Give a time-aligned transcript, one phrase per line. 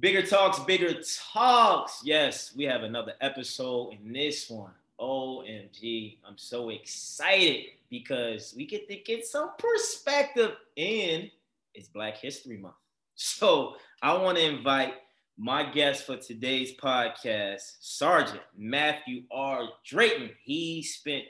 [0.00, 0.94] Bigger talks, bigger
[1.30, 2.00] talks.
[2.02, 4.72] Yes, we have another episode in this one.
[4.98, 11.30] OMG, I'm so excited because we get to get some perspective in
[11.74, 12.76] it's Black History Month.
[13.14, 14.94] So I want to invite
[15.36, 19.68] my guest for today's podcast, Sergeant Matthew R.
[19.84, 20.30] Drayton.
[20.42, 21.24] He spent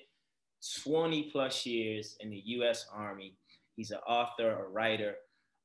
[0.84, 2.87] 20 plus years in the U.S.
[2.95, 3.34] Army.
[3.75, 5.17] He's an author, a writer,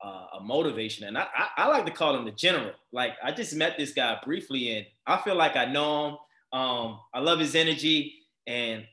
[0.03, 1.07] uh, a motivation.
[1.07, 2.71] And I, I, I, like to call him the general.
[2.91, 6.17] Like I just met this guy briefly and I feel like I know him.
[6.59, 8.13] Um, I love his energy
[8.47, 8.85] and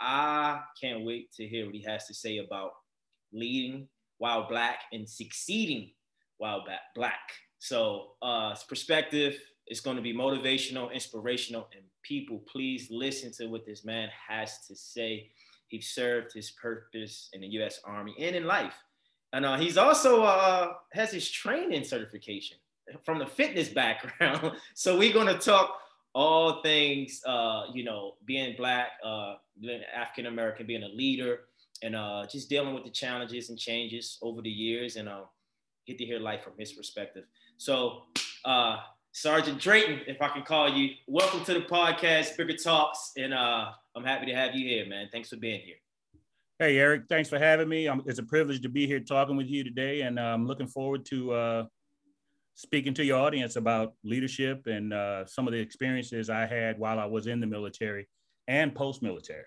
[0.00, 2.72] I can't wait to hear what he has to say about
[3.32, 3.88] leading
[4.18, 5.90] while black and succeeding
[6.38, 7.20] while black.
[7.58, 9.38] So uh, perspective
[9.68, 14.66] is going to be motivational, inspirational, and people, please listen to what this man has
[14.66, 15.30] to say.
[15.68, 17.80] He served his purpose in the U.S.
[17.84, 18.74] Army and in life.
[19.32, 22.56] And uh, he's also uh, has his training certification
[23.04, 24.52] from the fitness background.
[24.74, 25.78] so we're going to talk
[26.12, 31.40] all things, uh, you know, being black, uh, being African American, being a leader,
[31.82, 35.22] and uh, just dealing with the challenges and changes over the years, and uh,
[35.86, 37.24] get to hear life from his perspective.
[37.58, 38.02] So,
[38.44, 38.78] uh,
[39.12, 43.70] Sergeant Drayton, if I can call you, welcome to the podcast, Bigger Talks, and uh,
[43.96, 45.08] I'm happy to have you here, man.
[45.10, 45.76] Thanks for being here.
[46.60, 47.88] Hey, Eric, thanks for having me.
[47.88, 51.06] Um, it's a privilege to be here talking with you today, and I'm looking forward
[51.06, 51.64] to uh,
[52.54, 57.00] speaking to your audience about leadership and uh, some of the experiences I had while
[57.00, 58.10] I was in the military
[58.46, 59.46] and post military.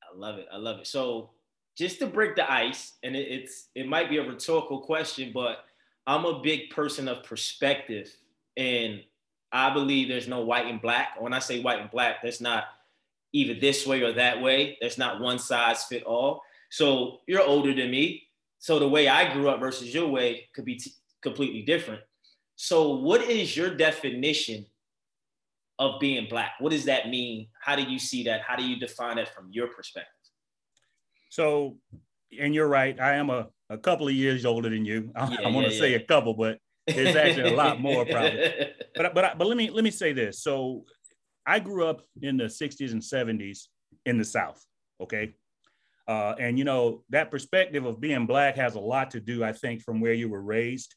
[0.00, 0.46] I love it.
[0.52, 0.86] I love it.
[0.86, 1.30] So,
[1.76, 5.64] just to break the ice, and it, it's it might be a rhetorical question, but
[6.06, 8.16] I'm a big person of perspective,
[8.56, 9.02] and
[9.50, 11.20] I believe there's no white and black.
[11.20, 12.66] When I say white and black, that's not
[13.34, 14.78] either this way or that way.
[14.80, 16.43] There's not one size fit all.
[16.74, 18.26] So you're older than me.
[18.58, 20.90] So the way I grew up versus your way could be t-
[21.22, 22.00] completely different.
[22.56, 24.66] So what is your definition
[25.78, 26.54] of being black?
[26.58, 27.46] What does that mean?
[27.62, 28.40] How do you see that?
[28.40, 30.10] How do you define it from your perspective?
[31.30, 31.76] So,
[32.40, 32.98] and you're right.
[32.98, 35.12] I am a, a couple of years older than you.
[35.14, 35.98] I, yeah, I want to yeah, say yeah.
[35.98, 36.58] a couple, but
[36.88, 38.50] it's actually a lot more probably.
[38.96, 40.42] But but but let me let me say this.
[40.42, 40.86] So
[41.46, 43.68] I grew up in the 60s and 70s
[44.06, 44.60] in the South.
[45.00, 45.34] Okay.
[46.06, 49.52] Uh, and you know, that perspective of being black has a lot to do, I
[49.52, 50.94] think, from where you were raised.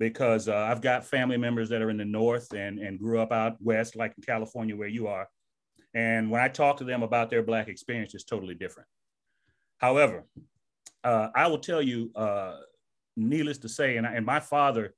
[0.00, 3.30] Because uh, I've got family members that are in the North and, and grew up
[3.30, 5.28] out West, like in California, where you are.
[5.94, 8.88] And when I talk to them about their black experience, it's totally different.
[9.78, 10.24] However,
[11.04, 12.56] uh, I will tell you, uh,
[13.16, 14.94] needless to say, and, I, and my father,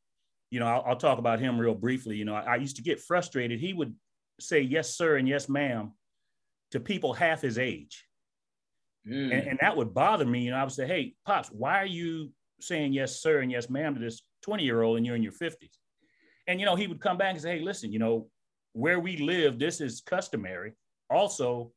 [0.50, 2.16] you know, I'll, I'll, talk about him real briefly.
[2.16, 3.60] You know, I, I used to get frustrated.
[3.60, 3.94] He would
[4.41, 5.92] say yes, sir, and yes, ma'am
[6.70, 8.05] to people half his age.
[9.08, 9.32] Mm.
[9.32, 10.40] And, and, that would bother me.
[10.40, 12.30] You know, I would say, hey, Pops, why are you
[12.60, 15.32] saying yes, sir, and yes, ma'am to this 20 year old and you're in your
[15.32, 15.76] 50s?
[16.48, 18.28] And, you know, he would come back and say, hey, listen, you know,
[18.72, 20.72] where we live, this is customary.
[21.08, 21.72] Also,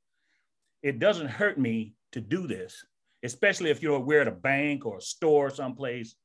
[0.81, 2.83] it doesn't hurt me to do this,
[3.23, 6.15] especially if you're we're at a bank or a store someplace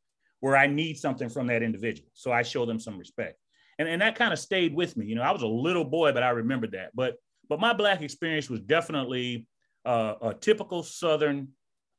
[0.41, 2.09] where I need something from that individual.
[2.15, 3.39] So I show them some respect
[3.79, 5.07] and, and that kind of stayed with me.
[5.07, 6.91] You know, I was a little boy, but I remembered that.
[6.95, 7.17] But
[7.49, 9.47] but my black experience was definitely
[9.85, 11.49] uh, a typical Southern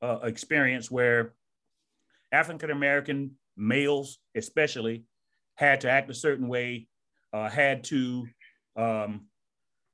[0.02, 1.34] uh, experience where
[2.32, 5.04] African American males, especially,
[5.56, 6.88] had to act a certain way,
[7.34, 8.28] uh, had to
[8.76, 9.28] um,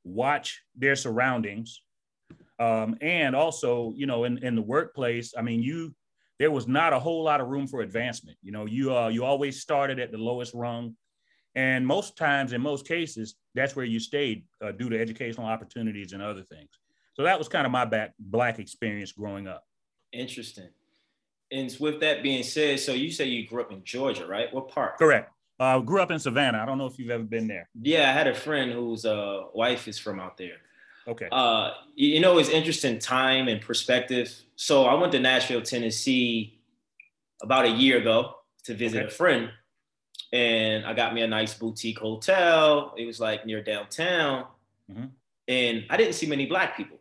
[0.04, 1.82] watch their surroundings,
[2.60, 5.94] um, and also, you know, in, in the workplace, I mean, you
[6.40, 8.38] there was not a whole lot of room for advancement.
[8.42, 10.96] You know, you uh, you always started at the lowest rung
[11.56, 16.14] and most times, in most cases, that's where you stayed uh, due to educational opportunities
[16.14, 16.70] and other things.
[17.22, 19.64] So that was kind of my back black experience growing up.
[20.12, 20.70] Interesting.
[21.52, 24.52] And with that being said, so you say you grew up in Georgia, right?
[24.52, 24.98] What part?
[24.98, 25.32] Correct.
[25.60, 26.58] Uh, grew up in Savannah.
[26.58, 27.70] I don't know if you've ever been there.
[27.80, 30.58] Yeah, I had a friend whose uh, wife is from out there.
[31.08, 31.28] Okay.
[31.32, 34.34] Uh, you know, it's interesting time and perspective.
[34.56, 36.60] So I went to Nashville, Tennessee
[37.44, 38.34] about a year ago
[38.64, 39.08] to visit okay.
[39.08, 39.52] a friend
[40.34, 42.94] and I got me a nice boutique hotel.
[42.98, 44.46] It was like near downtown,
[44.90, 45.06] mm-hmm.
[45.48, 47.01] and I didn't see many black people.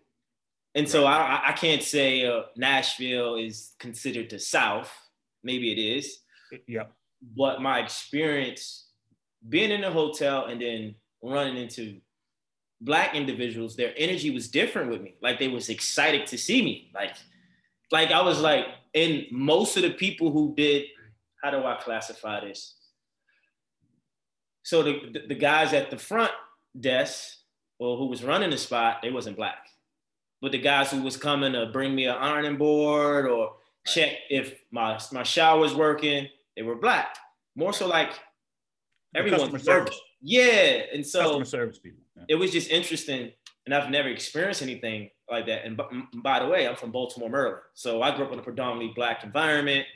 [0.75, 4.93] And so I, I can't say uh, Nashville is considered the South.
[5.43, 6.19] Maybe it is.
[6.67, 6.85] Yeah.
[7.37, 8.87] But my experience
[9.49, 12.01] being in a hotel and then running into
[12.81, 15.17] black individuals, their energy was different with me.
[15.21, 16.91] Like they was excited to see me.
[16.95, 17.17] Like,
[17.91, 20.87] like I was like, and most of the people who did,
[21.43, 22.77] how do I classify this?
[24.63, 26.33] So the, the guys at the front
[26.79, 27.39] desk
[27.79, 29.67] or who was running the spot, they wasn't black.
[30.41, 33.57] But the guys who was coming to bring me an ironing board or
[33.87, 37.17] check if my my shower was working, they were black.
[37.55, 38.13] More so like
[39.15, 39.93] everyone's verbal.
[40.23, 42.03] Yeah, and so customer service people.
[42.17, 42.25] Yeah.
[42.29, 43.33] It was just interesting,
[43.67, 45.65] and I've never experienced anything like that.
[45.65, 45.81] And
[46.23, 49.25] by the way, I'm from Baltimore, Maryland, so I grew up in a predominantly black
[49.25, 49.87] environment,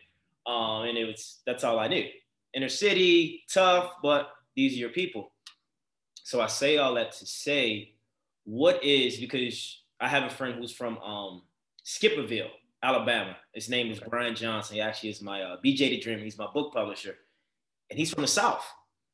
[0.47, 2.07] um, and it was that's all I knew.
[2.55, 5.33] Inner city, tough, but these are your people.
[6.23, 7.95] So I say all that to say,
[8.45, 11.43] what is because I have a friend who's from um,
[11.83, 12.51] Skipperville,
[12.83, 13.39] Alabama.
[13.55, 14.75] His name is Brian Johnson.
[14.75, 16.19] He actually is my uh, BJ the Dream.
[16.19, 17.17] He's my book publisher,
[17.89, 18.63] and he's from the South.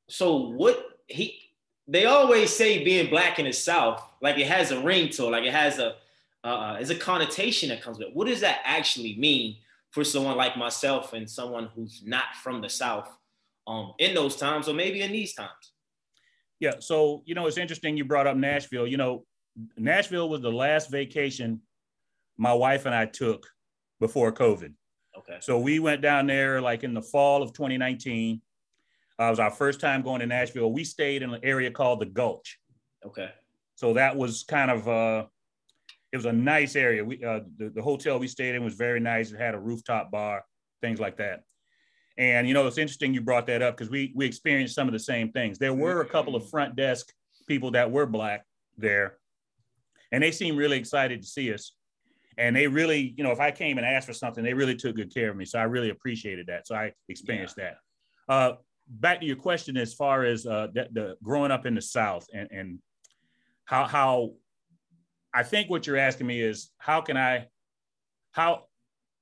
[0.09, 1.39] So what he
[1.87, 5.31] they always say being black in the South, like it has a ring to it,
[5.31, 5.95] like it has a
[6.43, 8.17] uh, it's a connotation that comes with it.
[8.17, 9.59] What does that actually mean
[9.93, 13.09] for someone like myself and someone who's not from the South
[13.69, 15.73] um, in those times or maybe in these times?
[16.59, 16.75] Yeah.
[16.81, 18.89] So, you know, it's interesting you brought up Nashville.
[18.89, 19.25] You know,
[19.77, 21.61] Nashville was the last vacation
[22.37, 23.47] my wife and I took
[24.01, 24.73] before COVID.
[25.19, 25.39] Okay.
[25.41, 28.41] So we went down there like in the fall of 2019.
[29.19, 30.73] Uh, it was our first time going to Nashville.
[30.73, 32.59] We stayed in an area called the Gulch.
[33.05, 33.31] Okay.
[33.75, 35.27] So that was kind of uh,
[36.13, 37.05] it was a nice area.
[37.05, 39.31] We uh, the, the hotel we stayed in was very nice.
[39.31, 40.45] It had a rooftop bar,
[40.81, 41.43] things like that.
[42.17, 44.93] And you know, it's interesting you brought that up because we we experienced some of
[44.93, 45.59] the same things.
[45.59, 47.13] There were a couple of front desk
[47.47, 48.45] people that were black
[48.77, 49.19] there,
[50.13, 51.75] and they seemed really excited to see us.
[52.39, 54.97] And they really, you know, if I came and asked for something, they really took
[54.97, 55.45] good care of me.
[55.45, 56.67] So I really appreciated that.
[56.67, 57.73] So I experienced yeah.
[58.29, 58.33] that.
[58.33, 58.57] Uh,
[58.89, 62.27] back to your question as far as uh, the, the growing up in the South
[62.35, 62.79] and, and
[63.65, 64.33] how how
[65.33, 67.47] I think what you're asking me is how can I
[68.33, 68.65] how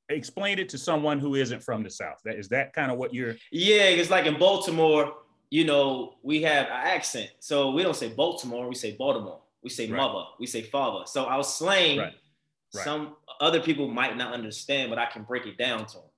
[0.08, 2.18] explain it to someone who isn't from the South.
[2.24, 5.12] That is that kind of what you're Yeah, it's like in Baltimore,
[5.50, 7.30] you know, we have an accent.
[7.40, 9.40] So we don't say Baltimore, we say Baltimore.
[9.68, 9.98] We say right.
[9.98, 11.04] mother, we say father.
[11.04, 12.14] So our slang, right.
[12.74, 12.84] Right.
[12.84, 16.10] some other people might not understand, but I can break it down to them.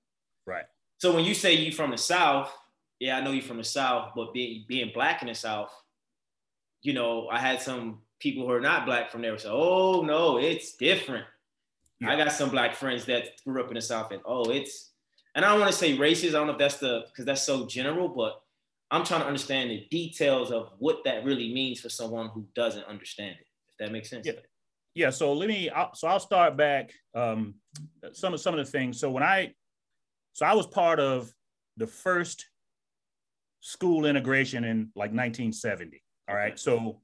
[0.46, 0.66] Right.
[0.98, 2.56] So when you say you from the South,
[3.00, 5.72] yeah, I know you from the South, but being being black in the South,
[6.82, 10.38] you know, I had some people who are not black from there say, "Oh no,
[10.38, 11.24] it's different."
[11.98, 12.12] Yeah.
[12.12, 14.92] I got some black friends that grew up in the South, and oh, it's.
[15.34, 16.28] And I don't want to say racist.
[16.28, 18.42] I don't know if that's the because that's so general, but
[18.90, 22.84] I'm trying to understand the details of what that really means for someone who doesn't
[22.84, 23.46] understand it.
[23.68, 24.26] If that makes sense.
[24.26, 24.32] Yeah.
[24.94, 25.10] Yeah.
[25.10, 25.70] So let me.
[25.94, 26.92] So I'll start back.
[27.14, 27.54] Um,
[28.12, 28.98] some of some of the things.
[28.98, 29.54] So when I,
[30.32, 31.32] so I was part of
[31.76, 32.46] the first
[33.60, 36.02] school integration in like 1970.
[36.28, 36.58] All right.
[36.58, 37.00] So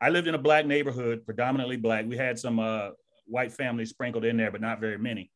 [0.00, 2.06] I lived in a black neighborhood, predominantly black.
[2.06, 2.90] We had some uh,
[3.26, 5.30] white families sprinkled in there, but not very many.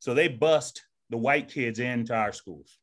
[0.00, 2.78] So they bust the white kids into our schools.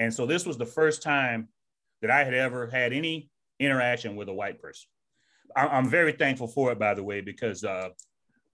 [0.00, 1.48] And so this was the first time
[2.00, 3.30] that I had ever had any
[3.60, 4.88] interaction with a white person.
[5.54, 7.90] I'm very thankful for it, by the way, because uh,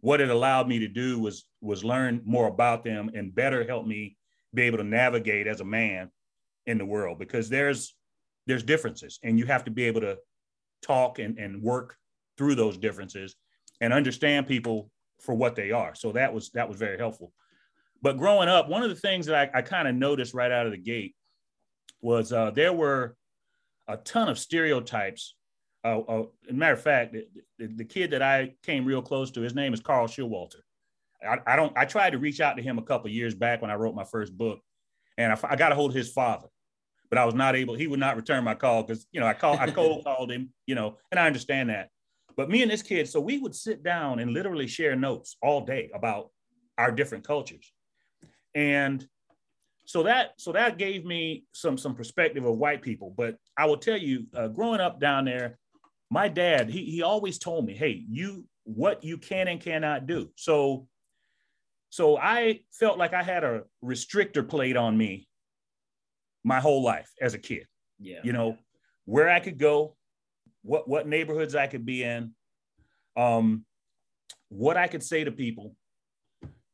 [0.00, 3.87] what it allowed me to do was was learn more about them and better help
[3.87, 4.16] me
[4.54, 6.10] be able to navigate as a man
[6.66, 7.19] in the world.
[7.19, 7.94] Because there's
[8.46, 10.19] there's differences, and you have to be able to
[10.82, 11.96] talk and, and work
[12.38, 13.37] through those differences
[13.81, 14.90] and understand people
[15.20, 15.94] for what they are.
[15.94, 17.32] So that was that was very helpful.
[18.02, 20.66] But growing up, one of the things that I, I kind of noticed right out
[20.66, 21.14] of the gate
[22.00, 23.16] was uh, there were
[23.88, 25.34] a ton of stereotypes.
[25.84, 27.26] Uh, uh, as a matter of fact, the,
[27.58, 30.56] the, the, kid that I came real close to, his name is Carl Showalter.
[31.22, 31.76] I, I, don't.
[31.76, 34.04] I tried to reach out to him a couple years back when I wrote my
[34.04, 34.60] first book,
[35.17, 36.48] and I, I got a hold of his father
[37.08, 37.74] but I was not able.
[37.74, 40.50] He would not return my call because you know I called, I cold called him,
[40.67, 41.91] you know, and I understand that.
[42.36, 45.65] But me and this kid, so we would sit down and literally share notes all
[45.65, 46.31] day about
[46.76, 47.72] our different cultures,
[48.55, 49.06] and
[49.86, 53.14] so that so that gave me some some perspective of white people.
[53.16, 55.58] But I will tell you, uh, growing up down there,
[56.10, 60.31] my dad he he always told me, hey, you what you can and cannot do.
[60.34, 60.88] So
[61.90, 65.28] so I felt like I had a restrictor plate on me
[66.43, 67.66] my whole life as a kid.
[68.00, 68.19] Yeah.
[68.24, 68.58] You know,
[69.05, 69.96] where I could go,
[70.62, 72.34] what what neighborhoods I could be in,
[73.16, 73.64] um,
[74.48, 75.76] what I could say to people.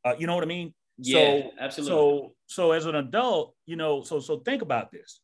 [0.03, 0.75] Uh, you know what I mean?
[0.99, 1.97] Yeah, so, absolutely.
[1.97, 5.21] So so as an adult, you know, so so think about this.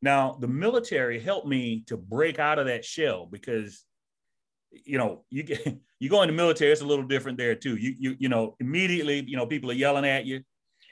[0.00, 3.84] Now, the military helped me to break out of that shell because
[4.70, 7.76] you know, you get you go in the military, it's a little different there too.
[7.76, 10.42] You you you know, immediately, you know, people are yelling at you.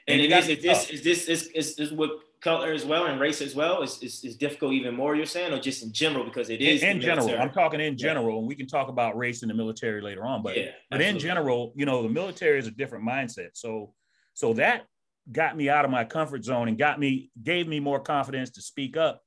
[0.07, 2.11] And, and it is, is this is this is, is, is what
[2.41, 5.53] color as well and race as well is, is, is, difficult even more you're saying
[5.53, 8.39] or just in general because it is in, in general i'm talking in general yeah.
[8.39, 11.19] and we can talk about race in the military later on but yeah, but in
[11.19, 13.93] general you know the military is a different mindset so
[14.33, 14.87] so that
[15.31, 18.61] got me out of my comfort zone and got me gave me more confidence to
[18.61, 19.21] speak up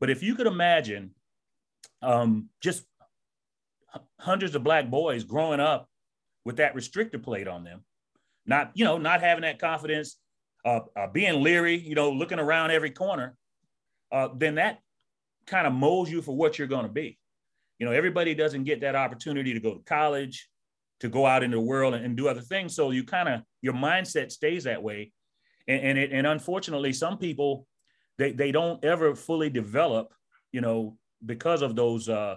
[0.00, 1.10] but if you could imagine
[2.02, 2.84] um, just
[4.20, 5.88] hundreds of black boys growing up
[6.44, 7.84] with that restrictor plate on them
[8.46, 10.18] not you know not having that confidence
[10.64, 13.36] uh, uh, being leery, you know, looking around every corner,
[14.12, 14.80] uh, then that
[15.46, 17.18] kind of molds you for what you're going to be.
[17.78, 20.48] You know, everybody doesn't get that opportunity to go to college,
[21.00, 22.74] to go out into the world and, and do other things.
[22.74, 25.12] So you kind of your mindset stays that way,
[25.68, 27.66] and and, it, and unfortunately, some people
[28.18, 30.12] they they don't ever fully develop.
[30.50, 32.36] You know, because of those uh,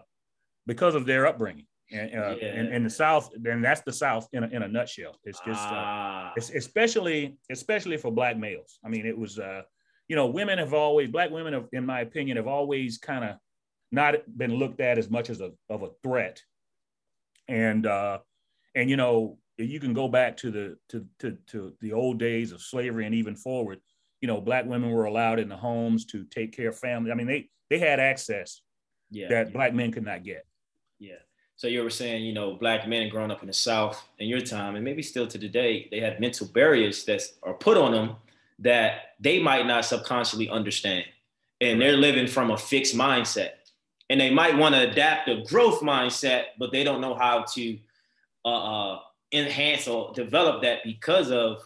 [0.68, 1.66] because of their upbringing.
[1.94, 2.54] And, uh, yeah.
[2.54, 5.18] in, in, the South, then that's the South in a, in a nutshell.
[5.26, 6.34] It's just, uh, ah.
[6.38, 8.80] it's especially, especially for black males.
[8.86, 9.64] I mean, it was, uh,
[10.08, 13.36] you know, women have always, black women, have, in my opinion, have always kind of
[13.92, 16.42] not been looked at as much as a, of a threat.
[17.50, 18.20] And, uh,
[18.74, 22.52] and, you know, you can go back to the, to, to, to the old days
[22.52, 23.80] of slavery and even forward,
[24.22, 27.12] you know, black women were allowed in the homes to take care of family.
[27.12, 28.62] I mean, they, they had access
[29.10, 29.54] yeah, that yeah.
[29.54, 30.46] black men could not get.
[31.00, 31.16] Yeah.
[31.56, 34.42] So you were saying, you know, black men growing up in the South in your
[34.42, 38.16] time, and maybe still to today, they have mental barriers that are put on them
[38.60, 41.06] that they might not subconsciously understand.
[41.60, 43.52] And they're living from a fixed mindset.
[44.10, 47.78] And they might want to adapt a growth mindset, but they don't know how to
[48.44, 49.00] uh, uh,
[49.32, 51.62] enhance or develop that because of,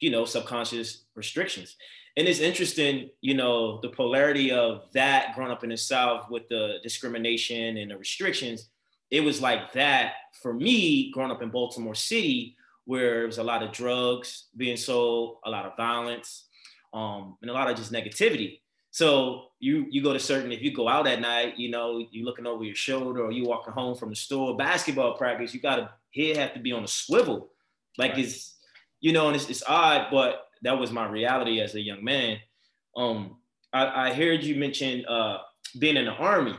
[0.00, 1.76] you know, subconscious restrictions
[2.18, 6.48] and it's interesting, you know, the polarity of that growing up in the South with
[6.48, 8.70] the discrimination and the restrictions.
[9.12, 12.56] It was like that for me growing up in Baltimore City,
[12.86, 16.48] where it was a lot of drugs being sold, a lot of violence,
[16.92, 18.62] um, and a lot of just negativity.
[18.90, 22.24] So you you go to certain if you go out at night, you know, you're
[22.24, 25.90] looking over your shoulder or you walking home from the store, basketball practice, you gotta
[26.14, 27.50] head have to be on a swivel.
[27.96, 28.24] Like right.
[28.24, 28.56] it's
[29.00, 32.38] you know, and it's, it's odd, but that was my reality as a young man.
[32.96, 33.36] Um,
[33.72, 35.38] I, I heard you mention uh,
[35.78, 36.56] being in the army.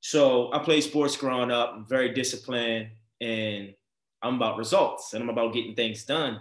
[0.00, 2.88] So I played sports growing up, I'm very disciplined,
[3.20, 3.74] and
[4.22, 6.40] I'm about results and I'm about getting things done.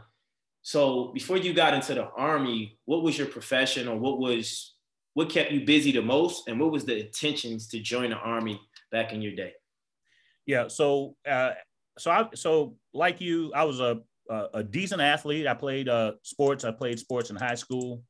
[0.61, 4.73] So before you got into the army, what was your profession or what was
[5.13, 8.61] what kept you busy the most and what was the intentions to join the army
[8.91, 9.53] back in your day?
[10.45, 11.51] Yeah, so uh,
[11.98, 15.48] so I so like you, I was a a decent athlete.
[15.48, 16.66] I played uh, sports.
[16.66, 18.04] I played sports in high school.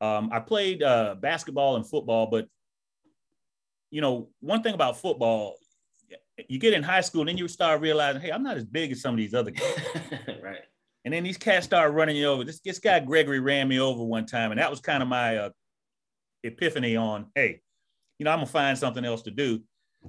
[0.00, 2.48] Um, I played uh, basketball and football, but
[3.90, 5.56] you know, one thing about football,
[6.48, 8.90] you get in high school and then you start realizing, hey, I'm not as big
[8.90, 9.78] as some of these other guys.
[10.42, 10.62] right.
[11.04, 12.44] And then these cats start running you over.
[12.44, 15.36] This, this guy Gregory ran me over one time, and that was kind of my
[15.36, 15.50] uh,
[16.42, 17.60] epiphany on, hey,
[18.18, 19.60] you know, I'm gonna find something else to do.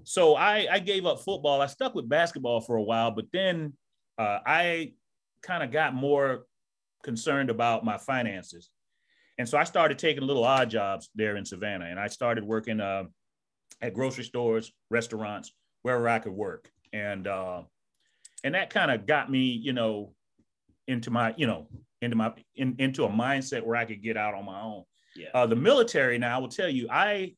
[0.03, 1.61] So I, I gave up football.
[1.61, 3.73] I stuck with basketball for a while, but then
[4.17, 4.93] uh, I
[5.41, 6.45] kind of got more
[7.03, 8.69] concerned about my finances.
[9.37, 11.85] And so I started taking little odd jobs there in Savannah.
[11.85, 13.05] And I started working uh,
[13.81, 16.69] at grocery stores, restaurants, wherever I could work.
[16.91, 17.63] And uh,
[18.43, 20.13] and that kind of got me, you know,
[20.87, 21.67] into my, you know,
[22.01, 24.83] into my in, into a mindset where I could get out on my own.
[25.15, 25.29] Yeah.
[25.33, 27.35] Uh, the military now, I will tell you, I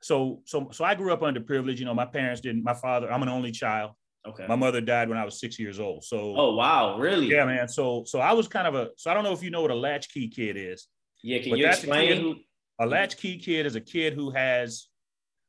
[0.00, 1.78] so so so I grew up underprivileged.
[1.78, 2.64] You know, my parents didn't.
[2.64, 3.92] My father, I'm an only child.
[4.26, 4.46] Okay.
[4.46, 6.04] My mother died when I was six years old.
[6.04, 6.34] So.
[6.36, 6.98] Oh wow!
[6.98, 7.28] Really?
[7.28, 7.68] Yeah, man.
[7.68, 8.90] So so I was kind of a.
[8.96, 10.86] So I don't know if you know what a latchkey kid is.
[11.22, 11.38] Yeah.
[11.40, 12.12] Can you explain?
[12.12, 12.36] A, who,
[12.80, 14.88] a latchkey kid is a kid who has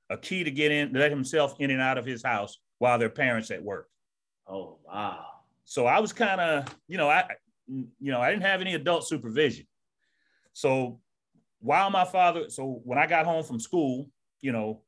[0.10, 3.10] a key to get in, let himself in and out of his house while their
[3.10, 3.88] parents at work.
[4.48, 5.26] Oh wow!
[5.66, 7.26] So I was kind of, you know, I,
[7.68, 9.68] you know, I didn't have any adult supervision.
[10.54, 11.00] So
[11.60, 14.10] while my father, so when I got home from school,
[14.42, 14.82] you know,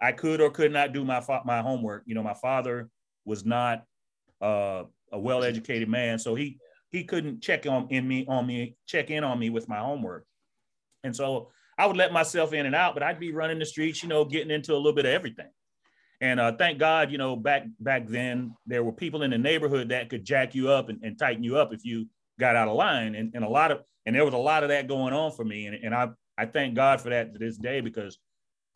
[0.00, 2.02] I could or could not do my my homework.
[2.06, 2.88] You know, my father
[3.24, 3.84] was not
[4.40, 6.58] uh, a well-educated man, so he
[6.90, 10.26] he couldn't check on in me on me check in on me with my homework,
[11.02, 14.02] and so I would let myself in and out, but I'd be running the streets,
[14.02, 15.50] you know, getting into a little bit of everything.
[16.20, 19.88] And uh, thank God, you know, back back then there were people in the neighborhood
[19.88, 22.06] that could jack you up and, and tighten you up if you
[22.38, 24.68] got out of line, and, and a lot of and there was a lot of
[24.68, 27.56] that going on for me, and, and I I thank God for that to this
[27.56, 28.18] day because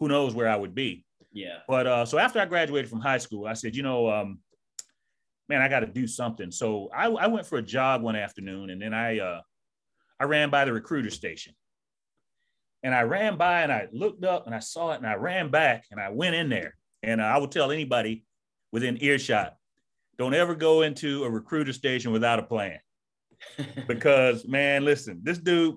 [0.00, 1.04] who knows where I would be.
[1.32, 1.58] Yeah.
[1.68, 4.38] But uh, so after I graduated from high school, I said, you know, um,
[5.48, 6.50] man, I got to do something.
[6.50, 9.40] So I, I, went for a jog one afternoon, and then I uh,
[10.20, 11.54] I ran by the recruiter station,
[12.82, 15.50] and I ran by and I looked up and I saw it, and I ran
[15.50, 16.74] back and I went in there.
[17.02, 18.24] And uh, I would tell anybody
[18.72, 19.54] within earshot,
[20.18, 22.78] don't ever go into a recruiter station without a plan,
[23.88, 25.76] because man, listen, this dude.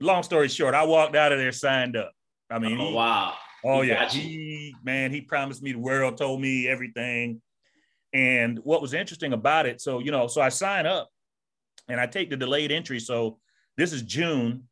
[0.00, 2.10] Long story short, I walked out of there signed up.
[2.50, 3.34] I mean, oh, he, wow
[3.64, 7.40] Oh he yeah, he man, he promised me the world, told me everything.
[8.12, 11.08] And what was interesting about it, so you know, so I sign up
[11.88, 13.00] and I take the delayed entry.
[13.00, 13.38] So
[13.76, 14.64] this is June.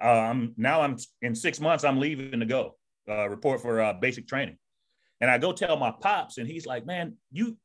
[0.00, 1.82] Um, now I'm in six months.
[1.82, 2.76] I'm leaving to go
[3.08, 4.58] uh, report for uh, basic training,
[5.20, 7.58] and I go tell my pops, and he's like, "Man, you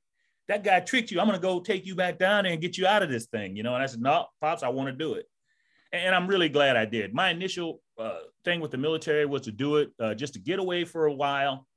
[0.47, 1.19] that guy tricked you.
[1.19, 3.55] I'm gonna go take you back down there and get you out of this thing,
[3.55, 5.27] you know." And I said, "No, pops, I want to do it."
[5.93, 7.13] and I'm really glad I did.
[7.13, 10.59] My initial uh, thing with the military was to do it uh, just to get
[10.59, 11.67] away for a while.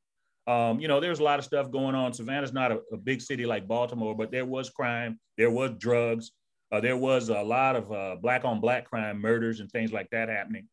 [0.46, 2.12] Um, you know, there's a lot of stuff going on.
[2.12, 6.32] Savannah's not a, a, big city like Baltimore, but there was crime, there was drugs,
[6.70, 10.10] uh, there was a lot of uh, black on black crime, murders, and things like
[10.10, 10.68] that happening.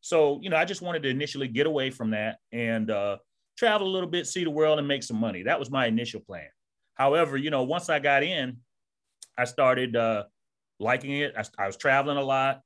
[0.00, 3.18] So, you know, I just wanted to initially get away from that and uh,
[3.56, 5.42] travel a little bit, see the world, and make some money.
[5.42, 6.48] That was my initial plan.
[6.94, 8.58] However, you know, once I got in,
[9.36, 10.24] I started uh,
[10.78, 11.34] liking it.
[11.36, 12.60] I, I, was traveling a lot.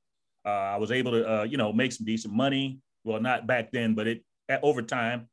[0.47, 2.79] Uh, I was able to, uh, you know, make some decent money.
[3.03, 4.23] Well, not back then, but it
[4.63, 5.27] over time.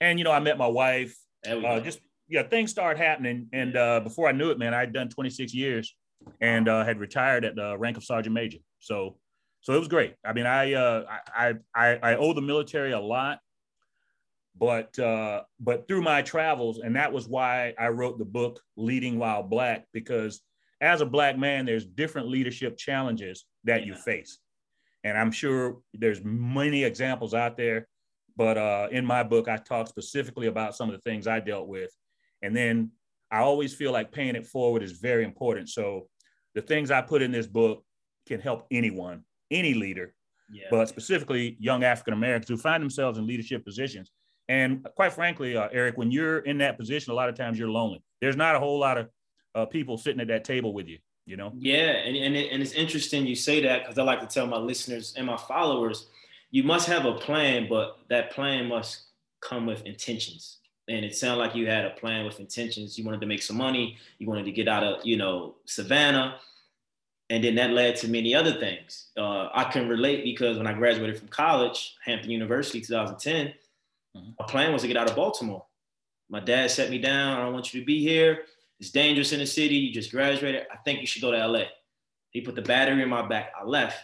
[0.00, 1.16] And you know, I met my wife.
[1.46, 3.48] Uh, just yeah, things started happening.
[3.52, 5.94] And uh, before I knew it, man, I had done 26 years
[6.40, 8.58] and uh, had retired at the rank of sergeant major.
[8.78, 9.16] So,
[9.62, 10.14] so it was great.
[10.24, 13.38] I mean, I I I I owe the military a lot
[14.60, 19.18] but uh, but through my travels, and that was why I wrote the book Leading
[19.18, 20.42] While Black, because
[20.82, 24.38] as a black man, there's different leadership challenges that you face,
[25.04, 27.88] and I'm sure there's many examples out there.
[28.36, 31.68] But uh, in my book, I talk specifically about some of the things I dealt
[31.68, 31.90] with,
[32.42, 32.92] and then
[33.30, 35.68] I always feel like paying it forward is very important.
[35.68, 36.08] So
[36.54, 37.84] the things I put in this book
[38.26, 40.14] can help anyone, any leader,
[40.52, 40.66] yeah.
[40.70, 44.10] but specifically young African Americans who find themselves in leadership positions
[44.50, 47.68] and quite frankly, uh, Eric, when you're in that position, a lot of times you're
[47.68, 48.02] lonely.
[48.20, 49.08] There's not a whole lot of
[49.54, 50.98] uh, people sitting at that table with you,
[51.30, 51.52] you know?
[51.56, 51.90] Yeah.
[51.90, 54.58] And, and, it, and it's interesting you say that because I like to tell my
[54.58, 56.08] listeners and my followers,
[56.50, 59.02] you must have a plan, but that plan must
[59.40, 60.58] come with intentions.
[60.88, 62.98] And it sounded like you had a plan with intentions.
[62.98, 63.96] You wanted to make some money.
[64.18, 66.36] You wanted to get out of, you know, Savannah.
[67.30, 69.06] And then that led to many other things.
[69.16, 73.54] Uh, I can relate because when I graduated from college, Hampton University, 2010,
[74.16, 74.30] Mm-hmm.
[74.38, 75.64] My plan was to get out of Baltimore.
[76.28, 77.38] My dad set me down.
[77.38, 78.44] I don't want you to be here.
[78.80, 79.76] It's dangerous in the city.
[79.76, 80.66] You just graduated.
[80.72, 81.64] I think you should go to LA.
[82.30, 83.52] He put the battery in my back.
[83.60, 83.98] I left.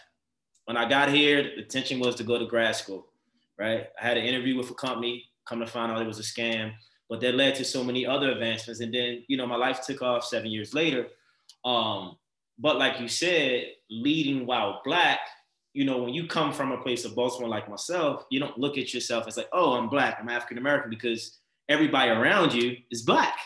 [0.65, 3.07] When I got here, the intention was to go to grad school,
[3.57, 3.87] right?
[3.99, 5.25] I had an interview with a company.
[5.47, 6.73] Come to find out it was a scam,
[7.09, 8.81] but that led to so many other advancements.
[8.81, 11.07] And then, you know, my life took off seven years later.
[11.63, 12.17] Um,
[12.59, 15.19] but like you said, leading while black
[15.77, 18.79] you know, when you come from a place of Baltimore like myself, you don't look
[18.79, 21.37] at yourself as like, oh, I'm black, I'm African American, because
[21.69, 23.37] everybody around you is black.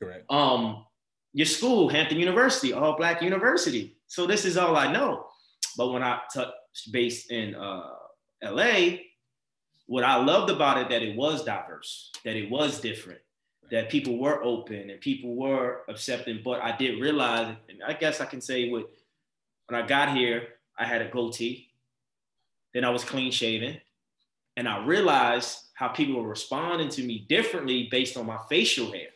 [0.00, 0.30] Correct.
[0.30, 0.84] Um,
[1.32, 3.96] your school, Hampton University, all black university.
[4.06, 5.26] So this is all I know.
[5.76, 6.54] But when I touched
[6.90, 7.90] base in uh,
[8.42, 8.96] LA,
[9.86, 13.20] what I loved about it that it was diverse, that it was different,
[13.70, 16.40] that people were open and people were accepting.
[16.44, 18.90] But I did realize, and I guess I can say what
[19.68, 21.70] when I got here, I had a goatee.
[22.72, 23.80] Then I was clean shaven.
[24.56, 29.08] And I realized how people were responding to me differently based on my facial hair.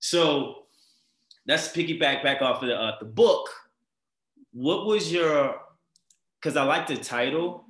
[0.00, 0.64] So
[1.46, 3.48] that's piggyback back off of the, uh, the book.
[4.52, 5.56] What was your,
[6.40, 7.64] because I like the title.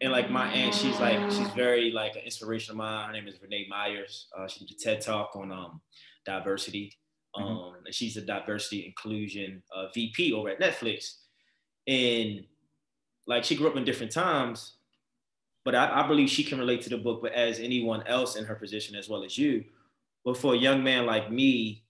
[0.00, 3.06] And like my aunt, she's like, she's very like an inspiration of mine.
[3.06, 4.28] Her name is Renee Myers.
[4.36, 5.80] Uh, she did a TED talk on um,
[6.26, 6.92] diversity.
[7.34, 7.46] Mm-hmm.
[7.46, 7.86] Um, mm-hmm.
[7.86, 11.14] and she's a diversity inclusion uh, VP over at Netflix.
[11.86, 12.44] And
[13.26, 14.74] like she grew up in different times,
[15.64, 18.44] but I, I believe she can relate to the book, but as anyone else in
[18.44, 19.64] her position as well as you.
[20.26, 21.84] But for a young man like me,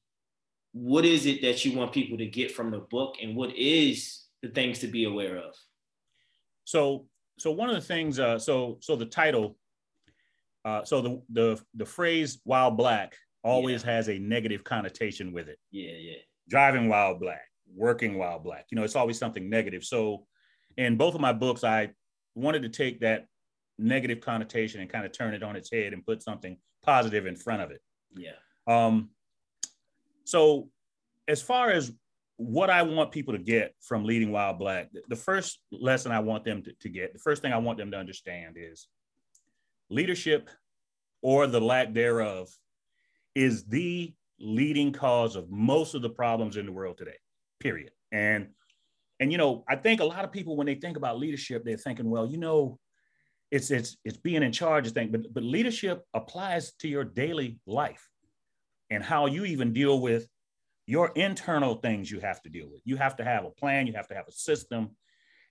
[0.73, 4.25] what is it that you want people to get from the book and what is
[4.43, 5.55] the things to be aware of?
[6.65, 7.07] So,
[7.39, 9.57] so one of the things, uh, so, so the title,
[10.67, 13.93] uh, so the, the, the phrase while black always yeah.
[13.93, 15.59] has a negative connotation with it.
[15.71, 15.93] Yeah.
[15.93, 16.19] Yeah.
[16.47, 19.83] Driving while black, working while black, you know, it's always something negative.
[19.83, 20.27] So
[20.77, 21.93] in both of my books, I
[22.35, 23.29] wanted to take that
[23.79, 27.35] negative connotation and kind of turn it on its head and put something positive in
[27.35, 27.81] front of it.
[28.15, 28.31] Yeah.
[28.67, 29.11] Um,
[30.25, 30.69] so,
[31.29, 31.93] as far as
[32.37, 36.45] what I want people to get from leading while black, the first lesson I want
[36.45, 38.89] them to, to get, the first thing I want them to understand is
[39.89, 40.51] leadership
[41.23, 42.49] or the lack thereof
[43.35, 47.19] is the leading cause of most of the problems in the world today,
[47.61, 47.91] period.
[48.13, 48.49] And
[49.19, 51.79] and you know, I think a lot of people when they think about leadership, they're
[51.79, 52.79] thinking, well, you know,
[53.57, 57.59] it's it's it's being in charge of things, but but leadership applies to your daily
[57.67, 58.09] life
[58.91, 60.29] and how you even deal with
[60.87, 62.81] your internal things you have to deal with.
[62.85, 64.91] You have to have a plan, you have to have a system.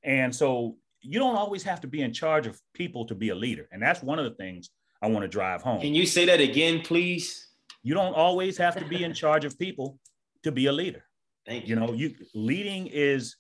[0.04, 3.36] And so you don't always have to be in charge of people to be a
[3.36, 3.68] leader.
[3.72, 4.70] And that's one of the things
[5.02, 5.82] I want to drive home.
[5.82, 7.50] Can you say that again, please?
[7.84, 10.00] You don't always have to be in charge of people
[10.44, 11.04] to be a leader.
[11.46, 11.76] Thank you.
[11.76, 13.36] You know, you leading is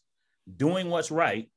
[0.58, 1.49] doing what's right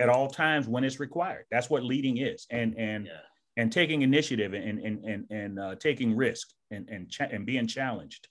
[0.00, 1.44] at all times when it's required.
[1.50, 3.12] That's what leading is, and and yeah.
[3.56, 7.66] and taking initiative and and and and uh, taking risk and and ch- and being
[7.66, 8.26] challenged.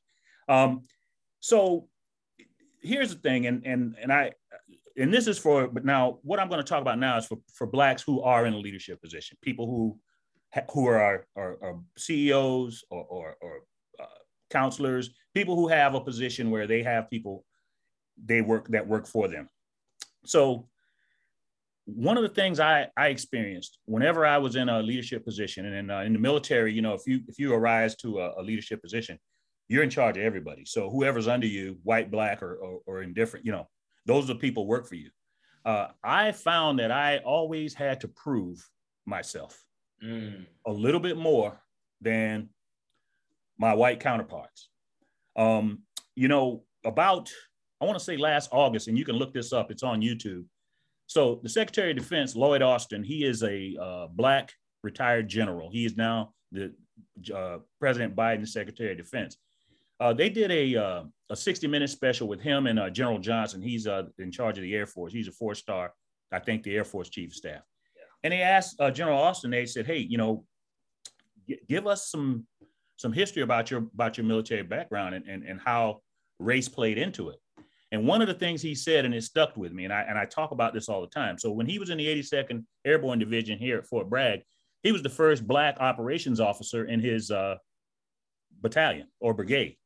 [0.50, 0.84] Um,
[1.40, 1.88] so
[2.82, 4.32] here's the thing, and and and I
[4.98, 7.38] and this is for but now what I'm going to talk about now is for
[7.54, 10.00] for blacks who are in a leadership position, people who
[10.72, 13.60] who are are, are CEOs or or, or
[14.00, 14.06] uh,
[14.50, 17.46] counselors, people who have a position where they have people
[18.26, 19.48] they work that work for them.
[20.26, 20.68] So
[21.96, 25.76] one of the things I, I experienced whenever I was in a leadership position and
[25.76, 28.44] in, uh, in the military, you know, if you if you arise to a, a,
[28.44, 29.18] leadership position,
[29.68, 30.66] you're in charge of everybody.
[30.66, 33.68] So whoever's under you, white, black, or, or, or indifferent, you know,
[34.06, 35.10] those are the people work for you.
[35.66, 38.68] Uh, I found that I always had to prove
[39.06, 39.62] myself
[40.04, 40.46] mm.
[40.66, 41.60] a little bit more
[42.02, 42.50] than
[43.58, 44.70] my white counterparts.
[45.36, 45.80] Um,
[46.16, 47.32] you know, about
[47.82, 49.72] I want to say last August, and you can look this up.
[49.72, 50.46] It's on YouTube.
[51.10, 55.72] So the Secretary of Defense, Lloyd Austin, he is a uh, black retired general.
[55.72, 56.72] He is now the
[57.34, 59.36] uh, President Biden's Secretary of Defense.
[60.00, 63.60] Uh, they did a uh, a 60 minute special with him and uh, General Johnson.
[63.60, 65.12] He's uh, in charge of the Air Force.
[65.12, 65.94] He's a four star,
[66.32, 67.64] I think, the Air Force Chief of Staff.
[67.96, 68.04] Yeah.
[68.24, 69.50] And they asked General Austin.
[69.50, 70.46] They said, "Hey, you know,
[71.48, 72.46] g- give us some
[72.98, 76.02] some history about your about your military background and, and and how
[76.38, 77.40] race played into it."
[77.92, 80.18] And one of the things he said, and it stuck with me, and I, and
[80.18, 81.40] I talk about this all the time.
[81.40, 84.42] So when he was in the 82nd Airborne Division here at Fort Bragg,
[84.84, 87.56] he was the first Black operations officer in his uh,
[88.62, 89.78] battalion or brigade.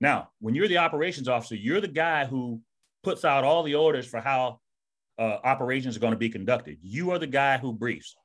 [0.00, 2.60] Now, when you're the operations officer, you're the guy who
[3.02, 4.60] puts out all the orders for how
[5.18, 6.78] uh, operations are going to be conducted.
[6.82, 8.16] You are the guy who briefs.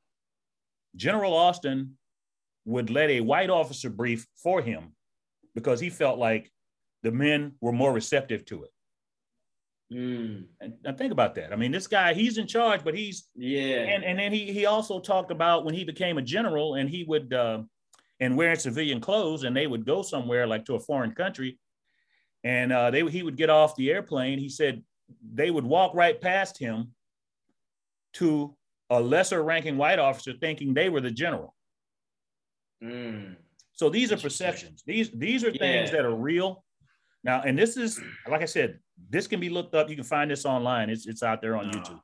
[0.95, 1.97] General Austin
[2.65, 4.95] would let a white officer brief for him
[5.53, 6.51] because he felt like
[7.03, 8.71] the men were more receptive to it.
[9.93, 10.45] Mm.
[10.61, 11.53] And, and, think about that.
[11.53, 13.83] I mean, this guy, he's in charge, but he's yeah.
[13.83, 17.03] And and then he he also talked about when he became a general and he
[17.03, 17.61] would uh,
[18.19, 21.59] and wearing civilian clothes and they would go somewhere like to a foreign country,
[22.43, 24.39] and uh, they he would get off the airplane.
[24.39, 24.81] He said
[25.33, 26.91] they would walk right past him
[28.13, 28.55] to
[28.89, 31.55] a lesser ranking white officer, thinking they were the general.
[32.83, 33.35] Mm.
[33.73, 34.83] So these are perceptions.
[34.85, 35.97] These these are things yeah.
[35.97, 36.63] that are real.
[37.23, 38.79] Now, and this is like I said,
[39.09, 39.89] this can be looked up.
[39.89, 40.89] You can find this online.
[40.89, 41.77] It's it's out there on no.
[41.77, 42.01] YouTube.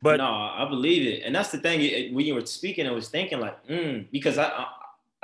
[0.00, 2.14] But no, I believe it, and that's the thing.
[2.14, 4.66] When you were speaking, I was thinking like, mm, because I, I,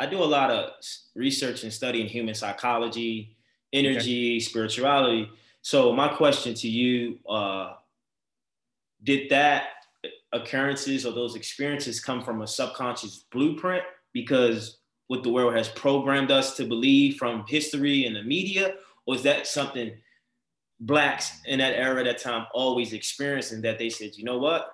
[0.01, 0.71] I do a lot of
[1.15, 3.37] research and study in human psychology,
[3.73, 4.41] energy, okay.
[4.41, 5.31] spirituality.
[5.63, 7.75] So my question to you, uh,
[9.03, 9.69] did that
[10.33, 13.85] occurrences or those experiences come from a subconscious blueprint?
[14.13, 18.75] Because what the world has programmed us to believe from history and the media,
[19.07, 19.93] or is that something
[20.81, 24.71] blacks in that era, that time, always experiencing that they said, you know what?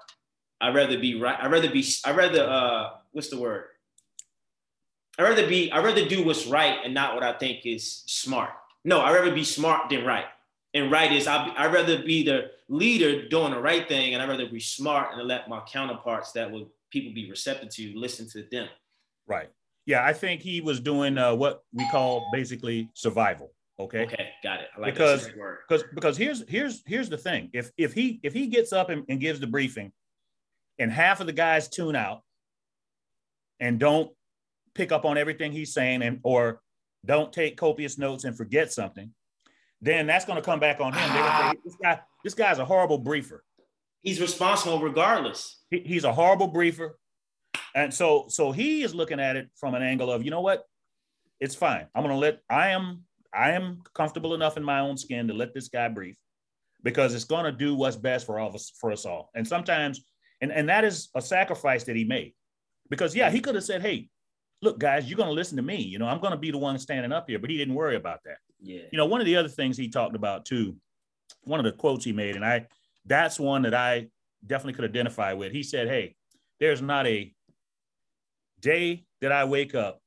[0.61, 1.37] I'd rather be right.
[1.41, 3.65] I'd rather be, I'd rather, uh, what's the word?
[5.19, 8.51] I'd rather be, I'd rather do what's right and not what I think is smart.
[8.85, 10.27] No, I'd rather be smart than right.
[10.73, 14.29] And right is, I'd, I'd rather be the leader doing the right thing and I'd
[14.29, 18.47] rather be smart and let my counterparts that would people be receptive to listen to
[18.51, 18.69] them.
[19.27, 19.51] Right.
[19.87, 23.53] Yeah, I think he was doing uh, what we call basically survival.
[23.81, 24.03] Okay.
[24.03, 24.69] Okay, got it.
[24.77, 25.27] I like because
[25.67, 27.49] because because here's here's here's the thing.
[27.55, 29.91] If if he if he gets up and, and gives the briefing,
[30.79, 32.23] and half of the guys tune out
[33.59, 34.11] and don't
[34.75, 36.61] pick up on everything he's saying and or
[37.07, 39.13] don't take copious notes and forget something,
[39.81, 41.01] then that's going to come back on him.
[41.01, 41.53] Say, ah.
[41.65, 43.43] this guy this guy's a horrible briefer.
[44.03, 45.63] He's responsible regardless.
[45.71, 46.99] He, he's a horrible briefer.
[47.75, 50.67] And so so he is looking at it from an angle of, you know what?
[51.41, 51.87] It's fine.
[51.95, 55.35] I'm going to let I am I am comfortable enough in my own skin to
[55.35, 56.17] let this guy brief
[56.83, 59.31] because it's going to do what's best for all of us, for us all.
[59.35, 60.05] And sometimes,
[60.41, 62.35] and, and that is a sacrifice that he made
[62.89, 64.09] because yeah, he could have said, Hey,
[64.63, 65.81] look guys, you're going to listen to me.
[65.83, 67.97] You know, I'm going to be the one standing up here, but he didn't worry
[67.97, 68.39] about that.
[68.61, 68.83] Yeah.
[68.91, 70.77] You know, one of the other things he talked about too,
[71.43, 72.67] one of the quotes he made, and I,
[73.07, 74.09] that's one that I
[74.47, 75.53] definitely could identify with.
[75.53, 76.17] He said, Hey,
[76.59, 77.33] there's not a
[78.61, 80.01] day that I wake up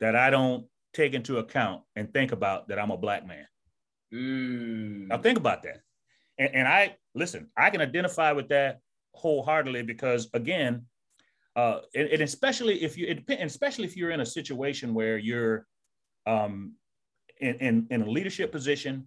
[0.00, 3.46] that I don't take into account and think about that I'm a black man.
[4.12, 5.08] Mm.
[5.08, 5.80] Now think about that.
[6.38, 8.80] And, and, I listen, I can identify with that
[9.12, 10.86] wholeheartedly because again,
[11.56, 15.66] uh, and, and especially if you, it especially if you're in a situation where you're
[16.26, 16.74] um,
[17.40, 19.06] in, in, in a leadership position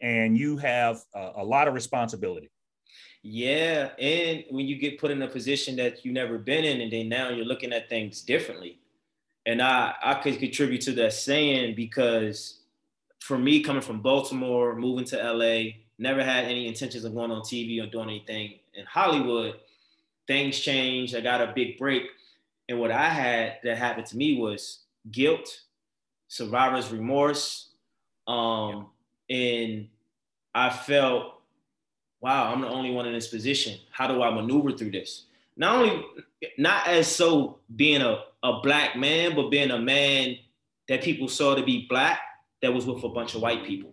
[0.00, 2.50] and you have a, a lot of responsibility.
[3.22, 6.92] Yeah, and when you get put in a position that you've never been in, and
[6.92, 8.81] then now you're looking at things differently
[9.46, 12.60] and I I could contribute to that saying because
[13.20, 17.42] for me coming from Baltimore, moving to LA, never had any intentions of going on
[17.42, 19.54] TV or doing anything in Hollywood.
[20.26, 21.14] Things changed.
[21.14, 22.02] I got a big break,
[22.68, 25.62] and what I had that happened to me was guilt,
[26.28, 27.70] survivor's remorse,
[28.26, 28.86] um,
[29.28, 29.88] and
[30.54, 31.40] I felt,
[32.20, 33.78] wow, I'm the only one in this position.
[33.90, 35.24] How do I maneuver through this?
[35.56, 36.04] Not only,
[36.56, 40.36] not as so being a, a black man, but being a man
[40.88, 42.20] that people saw to be black
[42.60, 43.92] that was with a bunch of white people.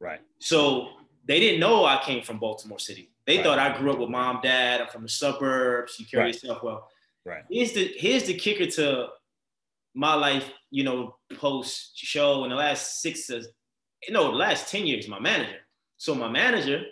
[0.00, 0.20] Right.
[0.38, 0.88] So
[1.26, 3.10] they didn't know I came from Baltimore City.
[3.26, 3.44] They right.
[3.44, 4.80] thought I grew up with mom, dad.
[4.80, 5.98] I'm from the suburbs.
[5.98, 6.34] You carry right.
[6.34, 6.88] yourself well.
[7.24, 7.44] Right.
[7.50, 9.08] Here's the here's the kicker to
[9.94, 10.50] my life.
[10.70, 13.42] You know, post show in the last six to
[14.10, 15.08] no, the last ten years.
[15.08, 15.60] My manager.
[15.96, 16.82] So my manager.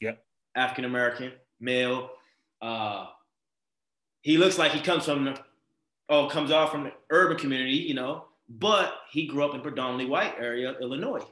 [0.00, 0.22] Yep.
[0.54, 2.10] African American male.
[2.62, 3.06] Uh,
[4.22, 5.34] he looks like he comes from
[6.10, 10.06] oh, comes off from the urban community, you know, but he grew up in predominantly
[10.06, 11.24] white area, of Illinois,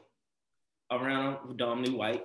[0.91, 2.25] around a predominantly white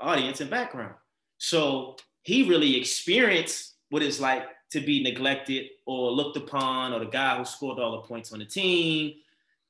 [0.00, 0.94] audience and background.
[1.38, 7.06] So he really experienced what it's like to be neglected or looked upon, or the
[7.06, 9.14] guy who scored all the points on the team.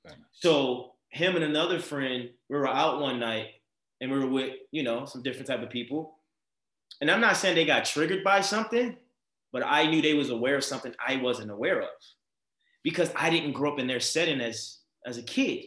[0.04, 0.14] Right.
[0.32, 3.48] So him and another friend, we were out one night
[4.00, 6.18] and we were with, you know, some different type of people.
[7.00, 8.96] And I'm not saying they got triggered by something,
[9.54, 11.88] but I knew they was aware of something I wasn't aware of
[12.82, 15.66] because I didn't grow up in their setting as as a kid.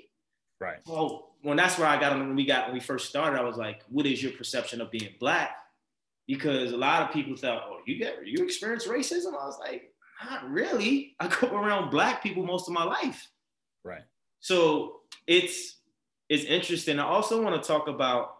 [0.60, 0.80] Right.
[0.86, 3.56] So when that's where I got when we got when we first started, I was
[3.56, 5.56] like, what is your perception of being black?
[6.28, 9.28] Because a lot of people thought, oh, you get you experience racism.
[9.28, 9.94] I was like,
[10.30, 11.16] not really.
[11.22, 13.26] I grew up around black people most of my life.
[13.86, 14.04] Right.
[14.42, 14.98] So
[15.28, 15.78] it's
[16.28, 17.00] it's interesting.
[17.00, 18.40] I also want to talk about,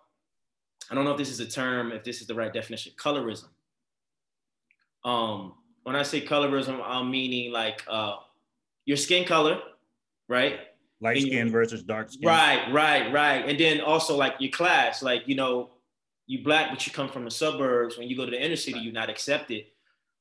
[0.92, 3.48] I don't know if this is a term, if this is the right definition, colorism.
[5.08, 8.18] Um, when I say colorism, I'm meaning like uh,
[8.86, 9.60] your skin color,
[10.28, 10.60] right?
[11.00, 12.28] Light skin versus dark skin.
[12.28, 13.48] Right, right, right.
[13.48, 15.70] And then also like your class, like you know,
[16.26, 17.98] you black, but you come from the suburbs.
[17.98, 19.64] When you go to the inner city, you're not accepted.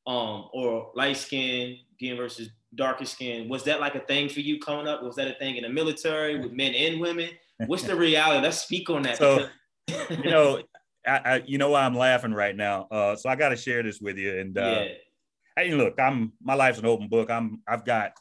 [0.07, 3.49] Um, or light skin being versus darker skin.
[3.49, 5.03] Was that like a thing for you coming up?
[5.03, 7.31] Was that a thing in the military with men and women?
[7.67, 8.41] What's the reality?
[8.41, 9.19] Let's speak on that.
[9.19, 9.49] So,
[10.11, 10.63] you know,
[11.07, 12.89] I, I, you know why I'm laughing right now.
[12.91, 14.39] Uh, so I got to share this with you.
[14.39, 14.89] And uh, yeah.
[15.57, 17.31] hey, look, I'm my life's an open book.
[17.31, 18.13] I'm I've got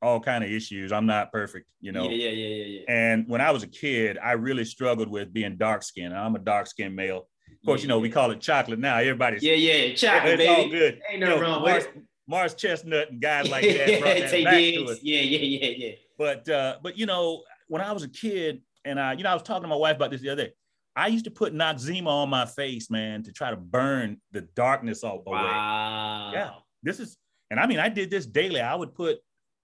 [0.00, 0.92] all kind of issues.
[0.92, 2.08] I'm not perfect, you know.
[2.08, 2.80] Yeah, yeah, yeah, yeah, yeah.
[2.88, 6.14] And when I was a kid, I really struggled with being dark skinned.
[6.14, 7.28] I'm a dark skinned male.
[7.50, 8.02] Of course, yeah, you know, yeah.
[8.02, 8.98] we call it chocolate now.
[8.98, 10.62] Everybody's yeah, yeah, chocolate, it's baby.
[10.62, 11.00] all good.
[11.10, 12.02] Ain't no you know, wrong Mars, with it.
[12.26, 14.98] Morris Chestnut and guys like that brought that back to us.
[15.02, 15.92] Yeah, yeah, yeah, yeah.
[16.18, 19.34] But uh, but you know, when I was a kid, and I, you know, I
[19.34, 20.52] was talking to my wife about this the other day.
[20.96, 25.02] I used to put Noxzema on my face, man, to try to burn the darkness
[25.02, 25.38] all away.
[25.38, 26.30] Wow.
[26.32, 26.50] Yeah.
[26.82, 27.16] This is,
[27.50, 28.60] and I mean, I did this daily.
[28.60, 29.18] I would put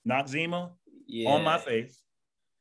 [0.08, 0.70] Noxzema
[1.06, 1.30] yeah.
[1.30, 2.00] on my face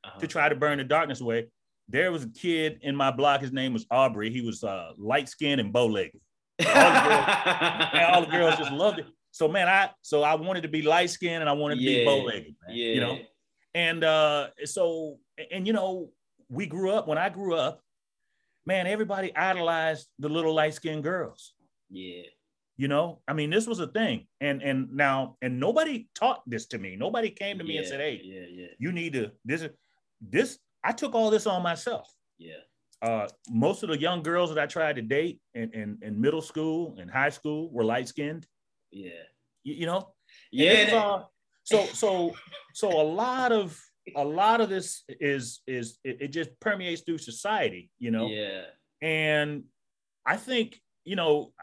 [0.04, 0.20] uh-huh.
[0.20, 1.48] to try to burn the darkness away.
[1.88, 3.42] There was a kid in my block.
[3.42, 4.30] His name was Aubrey.
[4.30, 6.20] He was uh, light skinned and bow legged.
[6.66, 9.08] All, all, the girls just loved it.
[9.32, 12.00] So man, I so I wanted to be light skinned and I wanted to yeah.
[12.00, 12.56] be bow legged.
[12.68, 12.94] Yeah.
[12.94, 13.20] You know,
[13.74, 15.18] and uh, so
[15.52, 16.12] and you know
[16.50, 17.82] we grew up when I grew up
[18.66, 21.54] man, everybody idolized the little light skinned girls.
[21.90, 22.24] Yeah.
[22.78, 24.28] You know, I mean, this was a thing.
[24.40, 26.96] And and now, and nobody taught this to me.
[26.96, 28.68] Nobody came to me yeah, and said, Hey, yeah, yeah.
[28.78, 29.70] you need to this is
[30.22, 32.10] this I took all this on myself.
[32.38, 32.54] Yeah.
[33.02, 36.42] Uh, most of the young girls that I tried to date in, in, in middle
[36.42, 38.46] school and high school were light skinned.
[38.92, 39.12] Yeah.
[39.64, 40.14] You, you know?
[40.52, 40.90] Yeah.
[40.94, 41.24] Uh,
[41.64, 42.36] so so
[42.74, 43.80] so a lot of
[44.16, 48.28] a lot of this is is it, it, just permeates through society, you know.
[48.28, 48.62] Yeah.
[49.02, 49.64] And
[50.26, 51.54] I think you know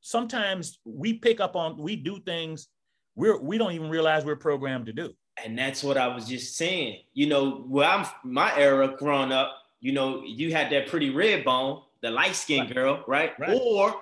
[0.00, 2.68] sometimes we pick up on we do things
[3.14, 5.14] we're we don't even realize we're programmed to do.
[5.42, 7.00] And that's what I was just saying.
[7.14, 11.44] You know, where I'm my era growing up, you know, you had that pretty red
[11.44, 12.74] bone, the light skinned right.
[12.74, 13.32] girl, right?
[13.38, 13.58] right?
[13.60, 13.94] Or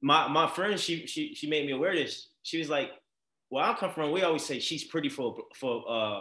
[0.00, 2.28] my my friend, she she she made me aware of this.
[2.42, 2.90] She was like,
[3.50, 4.12] "Well, I come from.
[4.12, 6.20] We always say she's pretty for for uh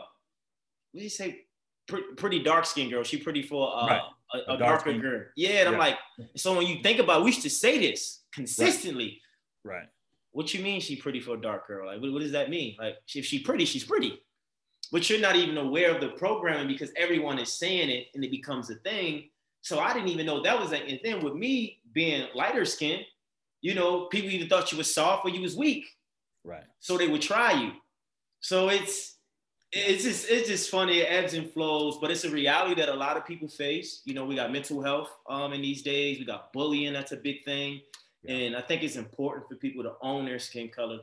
[0.91, 1.45] what did you say?
[1.87, 3.03] Pretty, pretty dark skinned girl.
[3.03, 4.01] She pretty for uh, right.
[4.33, 5.23] a, a, a, darker girl.
[5.35, 5.71] Yeah, and yeah.
[5.71, 5.97] I'm like,
[6.35, 9.21] so when you think about, it, we used to say this consistently.
[9.63, 9.77] Right.
[9.77, 9.87] right.
[10.31, 11.87] What you mean she pretty for a dark girl?
[11.87, 12.75] Like, what, what does that mean?
[12.77, 14.21] Like, if she pretty, she's pretty.
[14.91, 18.31] But you're not even aware of the programming because everyone is saying it and it
[18.31, 19.29] becomes a thing.
[19.61, 23.05] So I didn't even know that was a and then with me being lighter skinned,
[23.61, 25.85] you know, people even thought you was soft or you was weak.
[26.43, 26.63] Right.
[26.79, 27.71] So they would try you.
[28.39, 29.17] So it's
[29.71, 30.99] it's just it's just funny.
[30.99, 34.01] It ebbs and flows, but it's a reality that a lot of people face.
[34.05, 36.19] You know, we got mental health um in these days.
[36.19, 36.93] We got bullying.
[36.93, 37.81] That's a big thing,
[38.23, 38.35] yeah.
[38.35, 40.99] and I think it's important for people to own their skin color,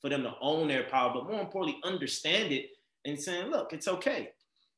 [0.00, 2.70] for them to own their power, but more importantly, understand it
[3.04, 4.30] and saying, look, it's okay.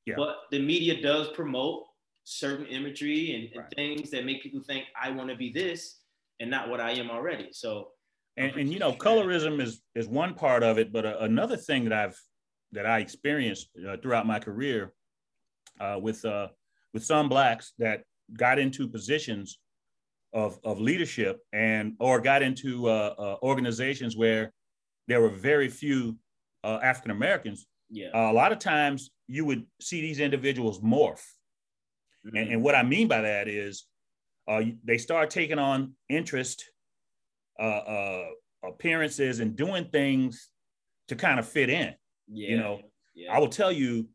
[0.04, 0.14] Yeah.
[0.16, 1.84] But the media does promote
[2.24, 3.72] certain imagery and, and right.
[3.76, 5.98] things that make people think I want to be this
[6.40, 7.48] and not what I am already.
[7.52, 7.88] So.
[8.36, 11.84] And, and you know, colorism is is one part of it, but uh, another thing
[11.84, 12.20] that I've
[12.72, 14.92] that I experienced uh, throughout my career
[15.80, 16.48] uh, with uh,
[16.92, 18.02] with some blacks that
[18.36, 19.58] got into positions
[20.32, 24.52] of, of leadership and or got into uh, uh, organizations where
[25.08, 26.16] there were very few
[26.64, 28.10] uh, African Americans, yeah.
[28.12, 31.22] a lot of times you would see these individuals morph.
[32.26, 32.36] Mm-hmm.
[32.36, 33.86] And, and, what I mean by that is
[34.48, 36.64] uh, they start taking on interest,
[37.58, 38.24] uh, uh,
[38.64, 40.50] appearances, and doing things
[41.08, 41.94] to kind of fit in.
[42.28, 42.48] Yeah.
[42.50, 42.80] You know,
[43.14, 43.32] yeah.
[43.32, 44.08] I will tell you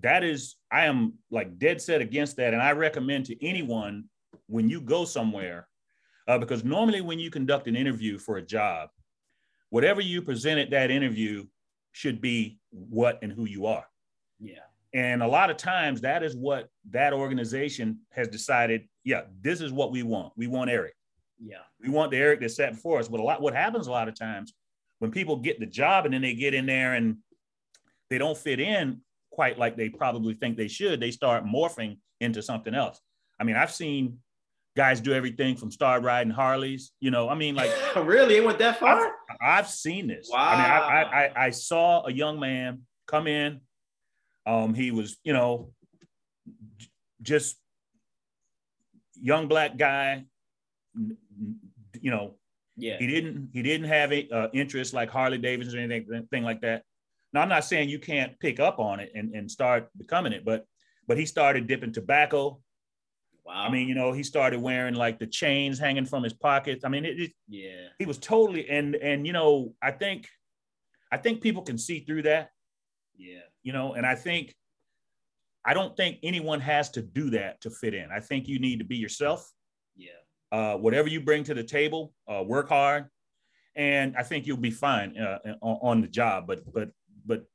[0.00, 2.54] that is, I am like dead set against that.
[2.54, 4.04] And I recommend to anyone
[4.46, 5.68] when you go somewhere,
[6.28, 8.88] uh, because normally when you conduct an interview for a job,
[9.70, 11.44] whatever you present at that interview
[11.92, 13.86] should be what and who you are.
[14.40, 14.60] Yeah.
[14.94, 18.88] And a lot of times that is what that organization has decided.
[19.04, 20.32] Yeah, this is what we want.
[20.36, 20.94] We want Eric.
[21.42, 21.62] Yeah.
[21.80, 23.08] We want the Eric that sat before us.
[23.08, 24.54] But a lot what happens a lot of times
[25.02, 27.16] when people get the job and then they get in there and
[28.08, 29.00] they don't fit in
[29.32, 33.00] quite like they probably think they should, they start morphing into something else.
[33.40, 34.18] I mean, I've seen
[34.76, 36.92] guys do everything from start riding Harleys.
[37.00, 39.12] You know, I mean, like really, it went that far.
[39.28, 40.28] I've, I've seen this.
[40.30, 40.38] Wow.
[40.38, 43.60] I mean, I, I, I saw a young man come in.
[44.46, 45.72] Um, he was, you know,
[46.76, 46.86] j-
[47.22, 47.56] just
[49.20, 50.26] young black guy.
[52.00, 52.34] You know,
[52.82, 52.98] yeah.
[52.98, 53.50] He didn't.
[53.52, 56.82] He didn't have a uh, interest like Harley Davidson or anything, anything like that.
[57.32, 60.44] Now, I'm not saying you can't pick up on it and, and start becoming it,
[60.44, 60.66] but
[61.08, 62.60] but he started dipping tobacco
[63.44, 63.66] Wow.
[63.66, 66.84] I mean, you know, he started wearing like the chains hanging from his pockets.
[66.84, 70.28] I mean, it, it, yeah, he was totally and and you know, I think
[71.10, 72.50] I think people can see through that.
[73.16, 73.40] Yeah.
[73.62, 74.54] You know, and I think
[75.64, 78.10] I don't think anyone has to do that to fit in.
[78.14, 79.50] I think you need to be yourself.
[79.96, 80.10] Yeah.
[80.52, 83.06] Uh, whatever you bring to the table, uh, work hard,
[83.74, 86.46] and I think you'll be fine uh, on, on the job.
[86.46, 86.90] But but
[87.24, 87.46] but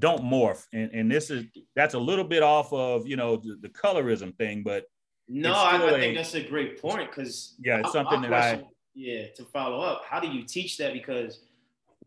[0.00, 0.64] don't morph.
[0.72, 4.34] And and this is that's a little bit off of you know the, the colorism
[4.36, 4.86] thing, but
[5.28, 8.68] no, I, I, think that's a great point because yeah, it's something that question, I
[8.94, 10.04] yeah to follow up.
[10.08, 10.92] How do you teach that?
[10.92, 11.40] Because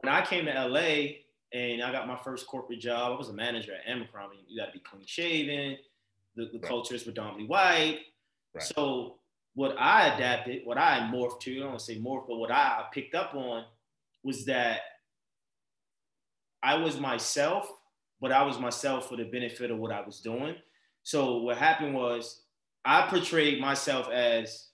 [0.02, 1.20] when I came to LA
[1.54, 4.38] and I got my first corporate job, I was a manager at Abercrombie.
[4.48, 5.78] You got to be clean shaven.
[6.36, 6.64] The, the right.
[6.64, 8.00] culture is predominantly white.
[8.54, 8.64] Right.
[8.64, 9.19] So
[9.60, 12.50] what I adapted, what I morphed to, I don't want to say morph, but what
[12.50, 13.66] I picked up on
[14.24, 14.80] was that
[16.64, 17.70] I was myself,
[18.22, 20.56] but I was myself for the benefit of what I was doing.
[21.04, 22.44] So what happened was
[22.86, 24.68] I portrayed myself as,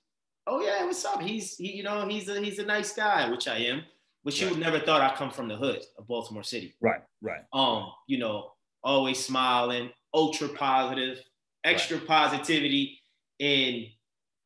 [0.45, 1.19] oh yeah, what's up?
[1.19, 3.81] He's he, you know, he's a he's a nice guy, which I am.
[4.23, 6.75] But you would never thought I come from the hood of Baltimore City.
[6.79, 7.41] Right, right.
[7.53, 8.51] Um, you know,
[8.83, 11.23] always smiling, ultra positive,
[11.63, 12.07] extra right.
[12.07, 12.99] positivity.
[13.39, 13.87] And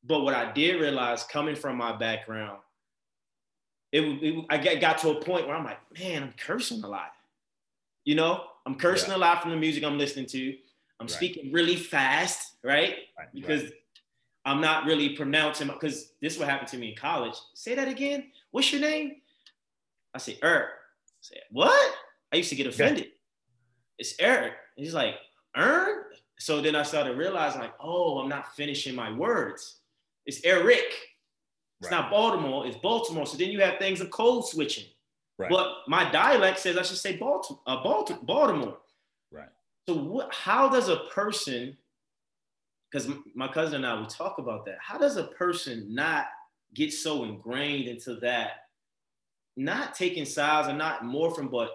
[0.09, 2.57] but what I did realize coming from my background,
[3.91, 7.11] it, it I got to a point where I'm like, man, I'm cursing a lot.
[8.05, 9.17] You know, I'm cursing yeah.
[9.17, 10.49] a lot from the music I'm listening to.
[10.99, 11.11] I'm right.
[11.11, 12.95] speaking really fast, right?
[13.17, 13.73] right because right.
[14.45, 17.35] I'm not really pronouncing because this is what happened to me in college.
[17.53, 18.31] Say that again.
[18.49, 19.17] What's your name?
[20.15, 20.69] I say Eric.
[20.69, 21.95] I say what?
[22.33, 23.05] I used to get offended.
[23.05, 23.11] Yeah.
[23.99, 24.53] It's Eric.
[24.75, 25.15] And he's like,
[25.55, 26.03] Ern?
[26.39, 29.78] So then I started realizing, like, oh, I'm not finishing my words.
[30.29, 30.93] It's Eric.
[31.81, 33.25] It's not Baltimore, it's Baltimore.
[33.25, 34.83] So then you have things of code switching.
[35.37, 35.49] Right.
[35.49, 37.61] But my dialect says I should say Baltimore.
[37.65, 38.77] Uh, Baltimore.
[39.31, 39.47] Right.
[39.87, 41.77] So what, how does a person,
[42.91, 44.77] because my cousin and I, we talk about that.
[44.81, 46.25] How does a person not
[46.75, 48.51] get so ingrained into that,
[49.55, 51.71] not taking sides and not morphing, but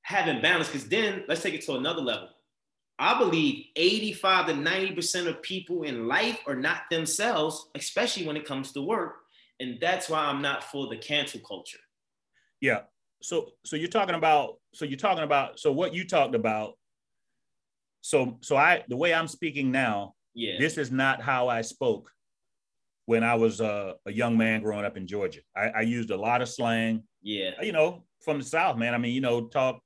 [0.00, 0.68] having balance?
[0.68, 2.30] Because then let's take it to another level.
[2.98, 8.44] I believe 85 to 90% of people in life are not themselves, especially when it
[8.44, 9.16] comes to work.
[9.60, 11.78] And that's why I'm not for the cancel culture.
[12.60, 12.82] Yeah.
[13.22, 16.74] So so you're talking about so you're talking about so what you talked about
[18.02, 22.10] so so I the way I'm speaking now, yeah, this is not how I spoke
[23.06, 25.40] when I was uh, a young man growing up in Georgia.
[25.56, 27.04] I, I, used a lot of slang.
[27.22, 28.94] Yeah, you know, from the South, man.
[28.94, 29.80] I mean, you know, talk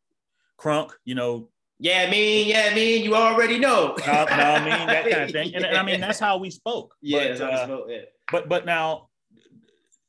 [0.58, 1.50] crunk, you know.
[1.78, 3.94] Yeah, I mean, yeah, I mean, you already know.
[3.98, 6.50] no, no, I mean that kind of thing, and, and, I mean that's how we
[6.50, 6.94] spoke.
[7.02, 7.98] Yeah, but, uh, spoke, yeah.
[8.32, 9.08] but but now,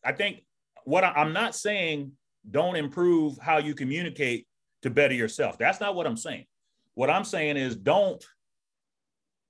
[0.04, 0.44] I think
[0.86, 2.14] what I, I'm not saying
[2.50, 4.48] don't improve how you communicate
[4.84, 5.58] to better yourself.
[5.58, 6.46] That's not what I'm saying.
[6.94, 8.24] What I'm saying is don't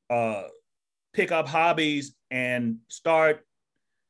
[0.10, 0.44] uh,
[1.14, 3.46] pick up hobbies and start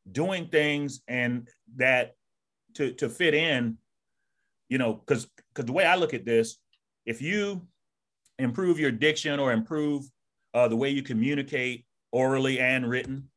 [0.09, 2.13] doing things and that
[2.75, 3.77] to, to fit in,
[4.69, 6.57] you know, because because the way I look at this,
[7.05, 7.67] if you
[8.39, 10.05] improve your diction or improve
[10.53, 13.29] uh, the way you communicate orally and written,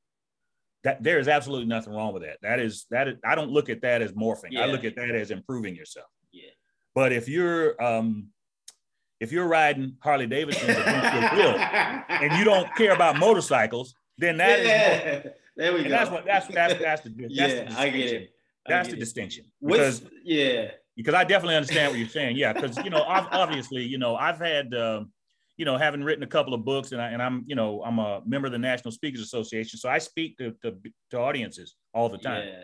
[0.84, 2.38] that there is absolutely nothing wrong with that.
[2.42, 4.50] That is that is, I don't look at that as morphing.
[4.52, 4.62] Yeah.
[4.62, 6.06] I look at that as improving yourself.
[6.32, 6.50] Yeah.
[6.94, 8.28] But if you're um,
[9.20, 15.18] if you're riding Harley Davidson and you don't care about motorcycles, then that yeah.
[15.18, 15.90] Is, there we go.
[15.90, 17.64] That's what that's that's that's the that's yeah.
[17.64, 18.30] The I get it.
[18.66, 19.00] I that's get the it.
[19.00, 19.44] distinction.
[19.62, 20.70] Because Which, yeah.
[21.02, 22.36] Because I definitely understand what you're saying.
[22.36, 24.74] Yeah, because you know, obviously, you know, I've had.
[24.74, 25.12] Um,
[25.56, 27.98] you know, having written a couple of books, and I and I'm, you know, I'm
[27.98, 30.74] a member of the National Speakers Association, so I speak to to,
[31.10, 32.62] to audiences all the time, yeah.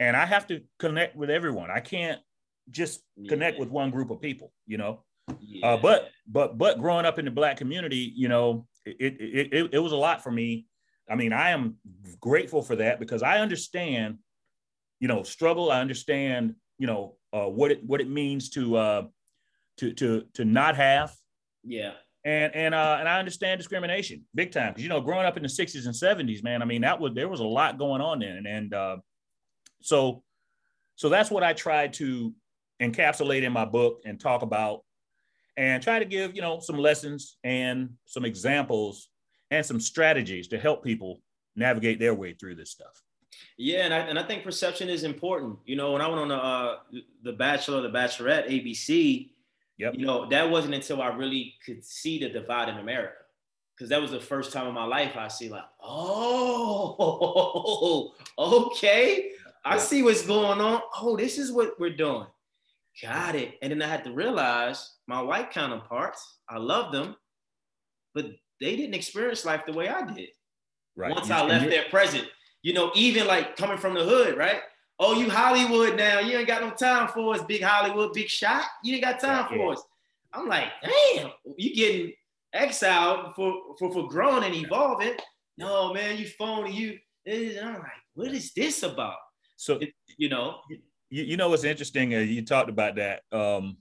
[0.00, 1.70] and I have to connect with everyone.
[1.70, 2.20] I can't
[2.68, 5.04] just connect with one group of people, you know.
[5.38, 5.74] Yeah.
[5.74, 9.74] Uh, but but but growing up in the black community, you know, it, it it
[9.74, 10.66] it was a lot for me.
[11.08, 11.76] I mean, I am
[12.20, 14.18] grateful for that because I understand,
[14.98, 15.70] you know, struggle.
[15.70, 19.02] I understand, you know, uh, what it what it means to uh,
[19.78, 21.14] to to to not have.
[21.64, 21.92] Yeah
[22.24, 25.42] and and uh, and I understand discrimination big time because you know growing up in
[25.42, 28.20] the 60s and 70s, man, I mean that was there was a lot going on
[28.20, 28.96] then, and, and uh,
[29.80, 30.22] so
[30.94, 32.32] so that's what I tried to
[32.80, 34.84] encapsulate in my book and talk about,
[35.56, 39.08] and try to give you know some lessons and some examples
[39.50, 41.20] and some strategies to help people
[41.56, 43.02] navigate their way through this stuff.
[43.58, 45.58] Yeah, and I, and I think perception is important.
[45.66, 46.78] You know, when I went on the uh,
[47.22, 49.30] the Bachelor, the Bachelorette, ABC,
[49.82, 49.94] Yep.
[49.96, 53.14] You know, that wasn't until I really could see the divide in America.
[53.74, 56.94] Because that was the first time in my life I see like, oh,
[58.38, 59.30] okay.
[59.64, 60.82] I see what's going on.
[61.00, 62.26] Oh, this is what we're doing.
[63.02, 63.58] Got it.
[63.60, 67.16] And then I had to realize my white counterparts, I love them,
[68.14, 68.26] but
[68.60, 70.28] they didn't experience life the way I did.
[70.94, 71.10] Right.
[71.10, 72.28] Once you, I left their present,
[72.62, 74.60] you know, even like coming from the hood, right?
[74.98, 76.20] Oh, you Hollywood now.
[76.20, 78.64] You ain't got no time for us, big Hollywood, big shot.
[78.84, 79.82] You ain't got time yeah, for us.
[80.32, 82.12] I'm like, damn, you getting
[82.52, 85.14] exiled for, for, for growing and evolving.
[85.58, 86.72] No, man, you phony.
[86.72, 86.98] You,
[87.60, 87.84] I'm like,
[88.14, 89.16] what is this about?
[89.56, 90.60] So, it, you know,
[91.10, 92.14] you, you know what's interesting?
[92.14, 93.22] Uh, you talked about that.
[93.32, 93.78] Um,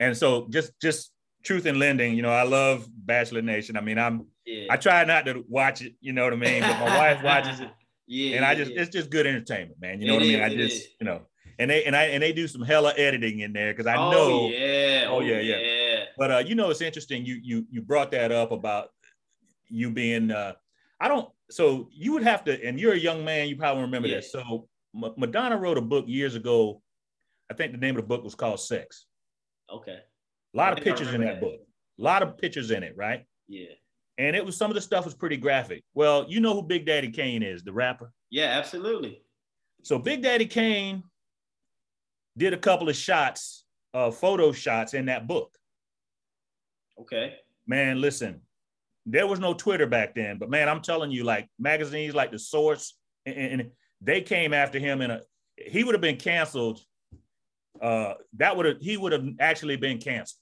[0.00, 1.12] and so just, just
[1.42, 3.76] truth in lending, you know, I love Bachelor Nation.
[3.76, 4.66] I mean, I'm, yeah.
[4.70, 6.62] I try not to watch it, you know what I mean?
[6.62, 7.70] But my wife watches it.
[8.06, 8.36] Yeah.
[8.36, 8.80] And I just yeah.
[8.80, 10.00] it's just good entertainment, man.
[10.00, 10.42] You know it what I mean?
[10.42, 10.88] I just, is.
[11.00, 11.22] you know,
[11.58, 14.10] and they and I and they do some hella editing in there because I oh,
[14.10, 15.06] know yeah.
[15.08, 16.04] Oh, yeah, yeah, yeah.
[16.18, 17.24] But uh, you know, it's interesting.
[17.24, 18.90] You you you brought that up about
[19.68, 20.52] you being uh
[21.00, 24.08] I don't so you would have to, and you're a young man, you probably remember
[24.08, 24.16] yeah.
[24.16, 24.32] this.
[24.32, 26.82] So M- Madonna wrote a book years ago.
[27.50, 29.06] I think the name of the book was called Sex.
[29.70, 29.98] Okay.
[30.54, 31.60] A lot of pictures in that, that book.
[31.98, 33.24] A lot of pictures in it, right?
[33.48, 33.66] Yeah
[34.22, 35.82] and it was some of the stuff was pretty graphic.
[35.94, 38.12] Well, you know who Big Daddy Kane is, the rapper.
[38.30, 39.22] Yeah, absolutely.
[39.82, 41.02] So Big Daddy Kane
[42.38, 43.64] did a couple of shots,
[43.94, 45.56] uh, photo shots in that book.
[47.00, 47.34] Okay.
[47.66, 48.40] Man, listen,
[49.06, 52.38] there was no Twitter back then, but man, I'm telling you, like magazines like The
[52.38, 52.96] Source,
[53.26, 53.70] and, and
[54.00, 55.20] they came after him in a.
[55.56, 56.80] He would have been canceled.
[57.80, 60.38] Uh, that would have he would have actually been canceled.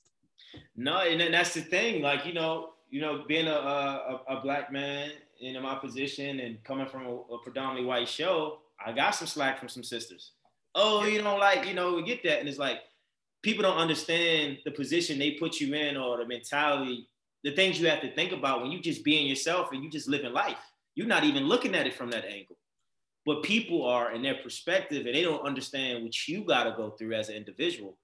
[0.76, 2.02] No, and that's the thing.
[2.02, 5.10] Like you know, you know, being a, a, a black man
[5.40, 9.58] in my position and coming from a, a, predominantly white show, I got some slack
[9.58, 10.32] from some sisters.
[10.74, 12.40] Oh, you don't like, you know, we get that.
[12.40, 12.80] And it's like,
[13.42, 17.08] people don't understand the position they put you in or the mentality,
[17.42, 20.08] the things you have to think about when you just being yourself and you just
[20.08, 20.58] living life.
[20.94, 22.56] You're not even looking at it from that angle.
[23.24, 26.90] But people are in their perspective and they don't understand what you got to go
[26.90, 27.96] through as an individual.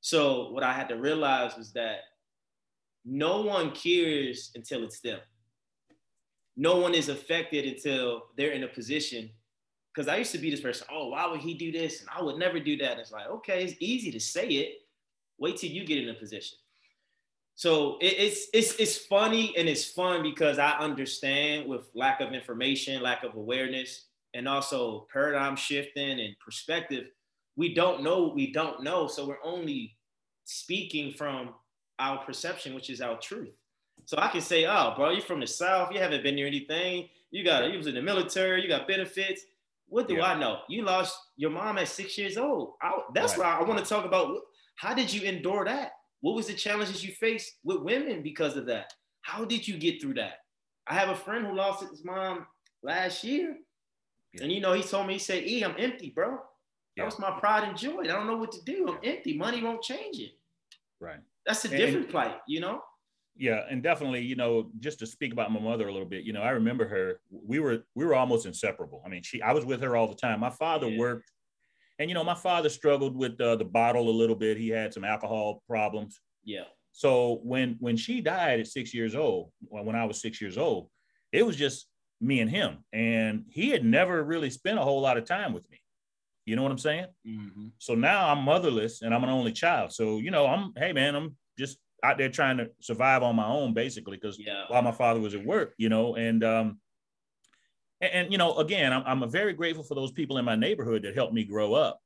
[0.00, 2.00] So what I had to realize was that
[3.04, 5.20] no one cares until it's them.
[6.56, 9.30] No one is affected until they're in a position.
[9.94, 12.00] Because I used to be this person, oh, why would he do this?
[12.00, 12.98] And I would never do that.
[12.98, 14.78] It's like, okay, it's easy to say it.
[15.38, 16.58] Wait till you get in a position.
[17.54, 22.32] So it, it's it's it's funny and it's fun because I understand with lack of
[22.32, 27.08] information, lack of awareness, and also paradigm shifting and perspective.
[27.56, 29.06] We don't know what we don't know.
[29.06, 29.96] So we're only
[30.44, 31.54] speaking from
[31.98, 33.50] our perception, which is our truth.
[34.04, 35.92] So I can say, oh, bro, you're from the South.
[35.92, 37.08] You haven't been near anything.
[37.30, 38.62] You got, you was in the military.
[38.62, 39.42] You got benefits.
[39.86, 40.24] What do yeah.
[40.24, 40.60] I know?
[40.68, 42.74] You lost your mom at six years old.
[42.82, 43.58] I, that's right.
[43.58, 44.36] why I want to talk about
[44.76, 45.92] how did you endure that?
[46.20, 48.92] What was the challenges you faced with women because of that?
[49.22, 50.38] How did you get through that?
[50.86, 52.46] I have a friend who lost his mom
[52.82, 53.56] last year.
[54.34, 54.44] Yeah.
[54.44, 56.38] And you know, he told me, he said, E, I'm empty, bro.
[56.96, 58.02] That was my pride and joy.
[58.02, 58.86] I don't know what to do.
[58.88, 59.36] I'm empty.
[59.36, 60.32] Money won't change it.
[61.00, 61.20] Right.
[61.46, 62.80] That's a different and, plight, you know?
[63.36, 66.32] Yeah, and definitely, you know, just to speak about my mother a little bit, you
[66.32, 67.20] know, I remember her.
[67.30, 69.02] We were we were almost inseparable.
[69.06, 70.40] I mean, she I was with her all the time.
[70.40, 70.98] My father yeah.
[70.98, 71.30] worked,
[71.98, 74.58] and you know, my father struggled with uh, the bottle a little bit.
[74.58, 76.20] He had some alcohol problems.
[76.44, 76.64] Yeah.
[76.92, 80.90] So when when she died at six years old, when I was six years old,
[81.32, 81.88] it was just
[82.20, 85.68] me and him, and he had never really spent a whole lot of time with
[85.70, 85.81] me.
[86.44, 87.06] You know what I'm saying?
[87.26, 87.68] Mm-hmm.
[87.78, 89.92] So now I'm motherless and I'm an only child.
[89.92, 93.46] So, you know, I'm, hey, man, I'm just out there trying to survive on my
[93.46, 94.64] own, basically, because yeah.
[94.68, 96.80] while my father was at work, you know, and, um,
[98.00, 101.04] and, and, you know, again, I'm, I'm very grateful for those people in my neighborhood
[101.04, 102.00] that helped me grow up.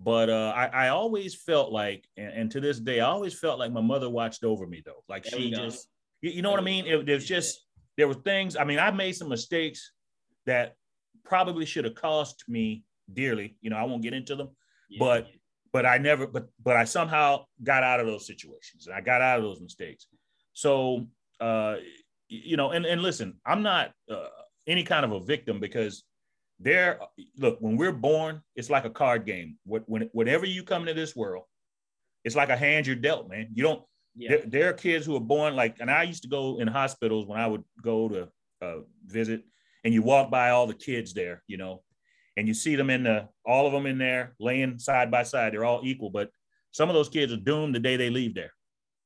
[0.00, 3.58] But uh, I, I always felt like, and, and, to this day, I always felt
[3.58, 5.02] like my mother watched over me though.
[5.08, 5.88] Like there she just,
[6.20, 6.86] you, you, know what I mean?
[6.86, 7.64] It, was just,
[7.96, 9.92] there were things, I mean, I made some mistakes
[10.44, 10.76] that
[11.24, 13.56] probably should have cost me dearly.
[13.60, 14.48] You know, I won't get into them,
[14.88, 14.98] yeah.
[14.98, 15.28] but,
[15.72, 19.22] but I never, but, but I somehow got out of those situations and I got
[19.22, 20.06] out of those mistakes.
[20.52, 21.06] So,
[21.40, 21.76] uh,
[22.28, 24.28] you know, and, and listen, I'm not uh,
[24.66, 26.04] any kind of a victim because
[26.58, 26.98] there
[27.38, 30.94] look when we're born it's like a card game What when, whenever you come into
[30.94, 31.44] this world
[32.24, 33.82] it's like a hand you're dealt man you don't
[34.14, 34.28] yeah.
[34.30, 37.26] there, there, are kids who are born like and i used to go in hospitals
[37.26, 38.28] when i would go to
[38.62, 39.42] uh, visit
[39.84, 41.82] and you walk by all the kids there you know
[42.36, 45.52] and you see them in the all of them in there laying side by side.
[45.52, 46.30] They're all equal but
[46.72, 48.52] some of those kids are doomed the day they leave there.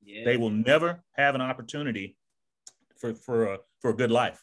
[0.03, 0.25] Yeah.
[0.25, 2.17] they will never have an opportunity
[2.99, 4.43] for for a for a good life.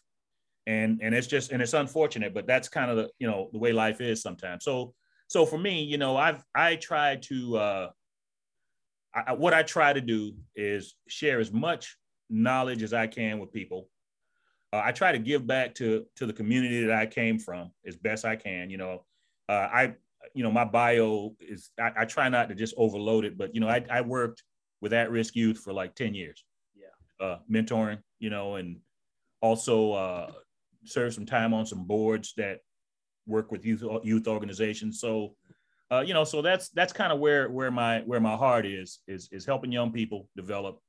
[0.66, 3.60] And and it's just and it's unfortunate but that's kind of the you know the
[3.60, 4.64] way life is sometimes.
[4.64, 4.94] So
[5.28, 7.90] so for me you know i've i try to uh
[9.14, 11.98] I, what i try to do is share as much
[12.30, 13.90] knowledge as i can with people
[14.74, 17.96] uh, i try to give back to to the community that i came from as
[17.96, 19.04] best i can you know
[19.50, 19.94] uh, i
[20.34, 23.62] you know my bio is I, I, try not to just overload it but you
[23.62, 24.44] know i, I worked
[24.82, 26.44] with at-risk youth for like 10 years
[26.76, 28.78] yeah uh, mentoring you know and
[29.42, 30.32] also uh,
[30.86, 32.60] served some time on some boards that
[33.26, 35.00] work with youth youth organizations.
[35.00, 35.36] So,
[35.92, 39.00] uh, you know, so that's that's kind of where where my where my heart is
[39.08, 40.80] is is helping young people develop,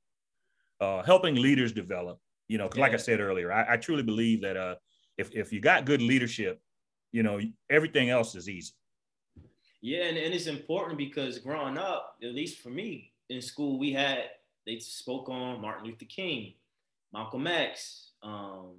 [0.81, 2.19] uh, helping leaders develop.
[2.49, 2.81] You know, yeah.
[2.81, 4.77] like I said earlier, I, I truly believe that uh,
[5.17, 6.61] if if you got good leadership,
[7.13, 7.41] you know,
[7.71, 8.73] everything else is easy.
[9.81, 13.93] Yeah, and, and it's important because growing up, at least for me in school, we
[13.93, 14.25] had
[14.67, 16.55] they spoke on Martin Luther King,
[17.13, 18.77] Malcolm X, um,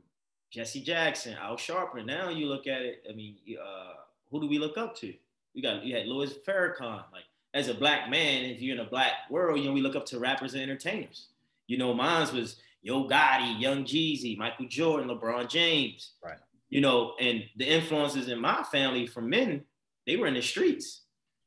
[0.51, 2.05] Jesse Jackson, Al Sharpton.
[2.05, 3.03] Now you look at it.
[3.09, 3.93] I mean, uh,
[4.29, 5.13] who do we look up to?
[5.55, 7.03] We got you had Louis Farrakhan.
[7.11, 9.95] Like as a black man, if you're in a black world, you know we look
[9.95, 11.27] up to rappers and entertainers.
[11.67, 16.13] You know, mine was Yo Gotti, Young Jeezy, Michael Jordan, LeBron James.
[16.23, 16.37] Right.
[16.69, 19.63] You know, and the influences in my family from men,
[20.05, 21.01] they were in the streets.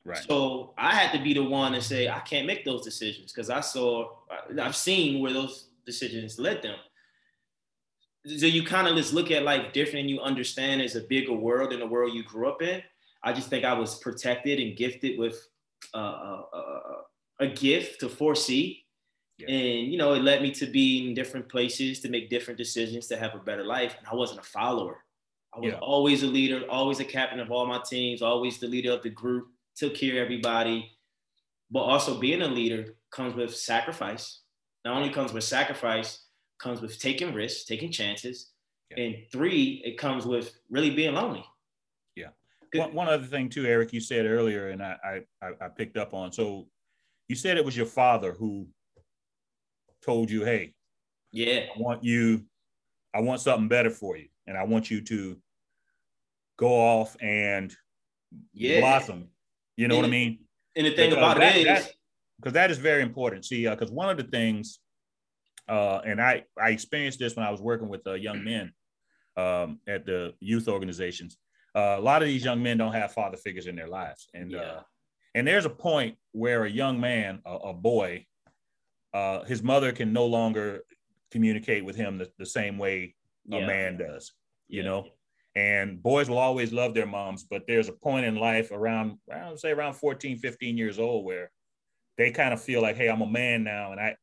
[0.05, 0.17] Right.
[0.17, 3.49] So I had to be the one to say I can't make those decisions because
[3.49, 4.09] I saw,
[4.59, 6.75] I've seen where those decisions led them
[8.25, 11.33] so you kind of just look at life different and you understand it's a bigger
[11.33, 12.81] world than the world you grew up in.
[13.21, 15.47] I just think I was protected and gifted with
[15.93, 17.01] uh, a, uh, uh,
[17.41, 18.82] a, gift to foresee.
[19.37, 19.49] Yeah.
[19.49, 23.07] And, you know, it led me to be in different places, to make different decisions,
[23.07, 23.95] to have a better life.
[23.97, 25.03] And I wasn't a follower.
[25.55, 25.79] I was yeah.
[25.79, 29.09] always a leader, always a captain of all my teams, always the leader of the
[29.09, 30.91] group, took care of everybody.
[31.71, 34.41] But also being a leader comes with sacrifice.
[34.85, 36.25] Not only comes with sacrifice,
[36.59, 38.51] comes with taking risks, taking chances.
[38.91, 39.03] Yeah.
[39.03, 41.43] And three, it comes with really being lonely.
[42.15, 42.29] Yeah.
[42.73, 46.13] One, one other thing too, Eric, you said earlier, and I, I I picked up
[46.13, 46.31] on.
[46.31, 46.67] So
[47.27, 48.67] you said it was your father who
[50.03, 50.73] told you, "Hey,
[51.31, 52.43] yeah, I want you,
[53.13, 55.37] I want something better for you, and I want you to
[56.57, 57.75] go off and
[58.53, 58.79] yeah.
[58.79, 59.29] blossom."
[59.77, 60.39] You know and, what I mean?
[60.75, 61.89] And the thing because about that, it is,
[62.37, 63.45] because that is very important.
[63.45, 64.79] See, because uh, one of the things
[65.67, 68.73] uh, and I I experienced this when I was working with uh, young men
[69.37, 71.37] um, at the youth organizations.
[71.75, 74.53] Uh, a lot of these young men don't have father figures in their lives, and
[74.53, 74.79] uh, yeah.
[75.35, 78.25] and there's a point where a young man, a, a boy,
[79.13, 80.81] uh, his mother can no longer
[81.31, 83.59] communicate with him the, the same way yeah.
[83.59, 84.33] a man does,
[84.67, 84.89] you yeah.
[84.89, 85.07] know.
[85.55, 89.49] And boys will always love their moms, but there's a point in life around, I
[89.49, 91.51] would say around 14, 15 years old where
[92.17, 94.15] they kind of feel like, hey, I'm a man now, and I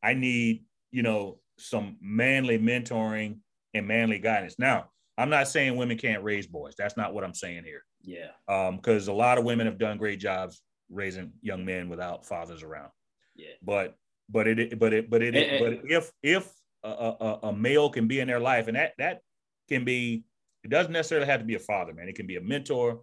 [0.00, 3.38] I need you know, some manly mentoring
[3.74, 4.56] and manly guidance.
[4.58, 6.74] Now, I'm not saying women can't raise boys.
[6.78, 7.82] That's not what I'm saying here.
[8.02, 8.30] Yeah.
[8.48, 12.62] Um, because a lot of women have done great jobs raising young men without fathers
[12.62, 12.90] around.
[13.34, 13.54] Yeah.
[13.62, 13.94] But
[14.30, 16.50] but it but it but it and, but if if
[16.84, 19.20] a, a, a male can be in their life and that that
[19.68, 20.24] can be
[20.64, 22.08] it doesn't necessarily have to be a father, man.
[22.08, 23.02] It can be a mentor,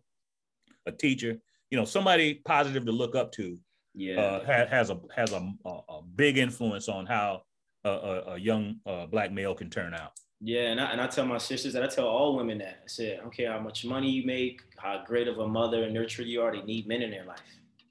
[0.86, 1.38] a teacher,
[1.72, 3.58] you know, somebody positive to look up to.
[3.94, 4.20] Yeah.
[4.20, 7.44] Uh, has, has a has a, a, a big influence on how
[7.86, 10.12] a, a young uh, black male can turn out.
[10.42, 12.88] Yeah, and I, and I tell my sisters and I tell all women that I
[12.88, 15.96] said, I don't care how much money you make, how great of a mother and
[15.96, 17.40] nurturer you are, they need men in their life.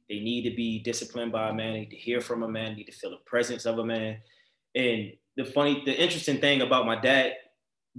[0.08, 2.72] They need to be disciplined by a man, they need to hear from a man,
[2.72, 4.18] They need to feel the presence of a man.
[4.74, 7.32] And the funny, the interesting thing about my dad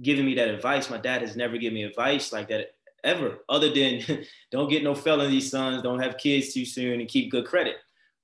[0.00, 3.72] giving me that advice, my dad has never given me advice like that ever, other
[3.72, 4.02] than
[4.50, 7.76] don't get no felonies, sons, don't have kids too soon, and keep good credit.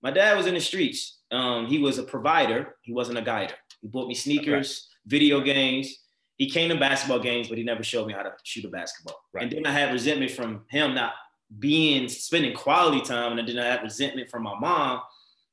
[0.03, 1.21] My dad was in the streets.
[1.31, 2.77] Um, he was a provider.
[2.83, 3.55] He wasn't a guider.
[3.81, 5.89] He bought me sneakers, video games.
[5.89, 5.97] He
[6.43, 9.23] he came to basketball games, but he never showed me how to shoot a basketball.
[9.33, 9.45] Right.
[9.45, 11.13] And then I had resentment from him not
[11.59, 15.01] being spending quality time, and then I had resentment from my mom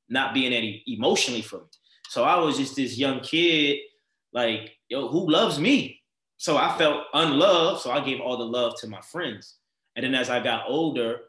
[0.10, 1.66] not being any emotionally for me.
[2.10, 3.78] So I was just this young kid,
[4.34, 6.02] like, yo, who loves me?
[6.38, 7.82] So I felt unloved.
[7.82, 9.58] So I gave all the love to my friends.
[9.96, 11.20] And then as I got older,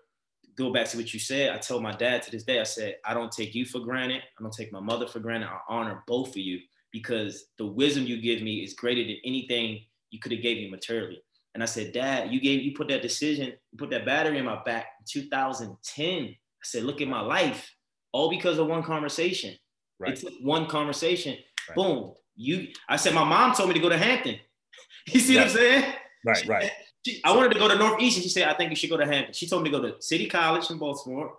[0.56, 2.96] go back to what you said, I told my dad to this day, I said,
[3.04, 4.22] I don't take you for granted.
[4.38, 5.48] I don't take my mother for granted.
[5.48, 6.60] I honor both of you
[6.92, 10.70] because the wisdom you give me is greater than anything you could have gave me
[10.70, 11.22] materially.
[11.54, 14.44] And I said, Dad, you gave you put that decision, you put that battery in
[14.44, 16.24] my back in 2010.
[16.24, 17.74] I said, look at my life,
[18.12, 19.54] all because of one conversation.
[19.98, 20.12] Right.
[20.12, 21.36] It took one conversation.
[21.68, 21.76] Right.
[21.76, 22.14] Boom.
[22.36, 24.36] You I said, my mom told me to go to Hampton.
[25.06, 25.42] you see right.
[25.42, 25.94] what I'm saying?
[26.24, 26.70] Right, right.
[27.02, 28.22] She, I wanted to go to Northeastern.
[28.22, 29.32] She said, I think you should go to Hampton.
[29.32, 31.32] She told me to go to City College in Baltimore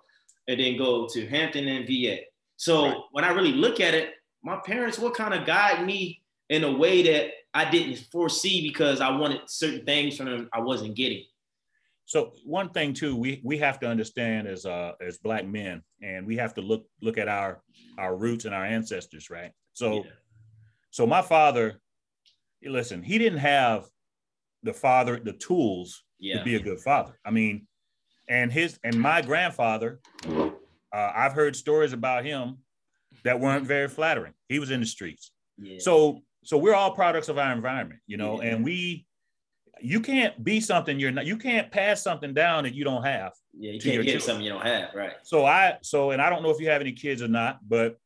[0.48, 2.22] and then go to Hampton and VA.
[2.58, 6.64] So when I really look at it, my parents will kind of guide me in
[6.64, 10.96] a way that I didn't foresee because I wanted certain things from them I wasn't
[10.96, 11.24] getting.
[12.06, 16.26] So one thing too, we we have to understand as uh as black men, and
[16.26, 17.62] we have to look look at our
[17.98, 19.52] our roots and our ancestors, right?
[19.74, 20.12] So yeah.
[20.90, 21.80] so my father,
[22.64, 23.86] listen, he didn't have
[24.64, 26.40] the father the tools yeah.
[26.40, 27.18] to be a good father.
[27.26, 27.68] I mean,
[28.28, 30.52] and his and my grandfather, uh,
[30.94, 32.58] I've heard stories about him
[33.24, 34.34] that weren't very flattering.
[34.50, 35.32] He was in the streets.
[35.58, 35.78] Yeah.
[35.80, 38.50] So so we're all products of our environment, you know, yeah.
[38.50, 39.06] and we
[39.80, 43.34] you can't be something you're not you can't pass something down that you don't have.
[43.58, 45.14] Yeah, you can't get something you don't have, right.
[45.24, 47.98] So I so and I don't know if you have any kids or not, but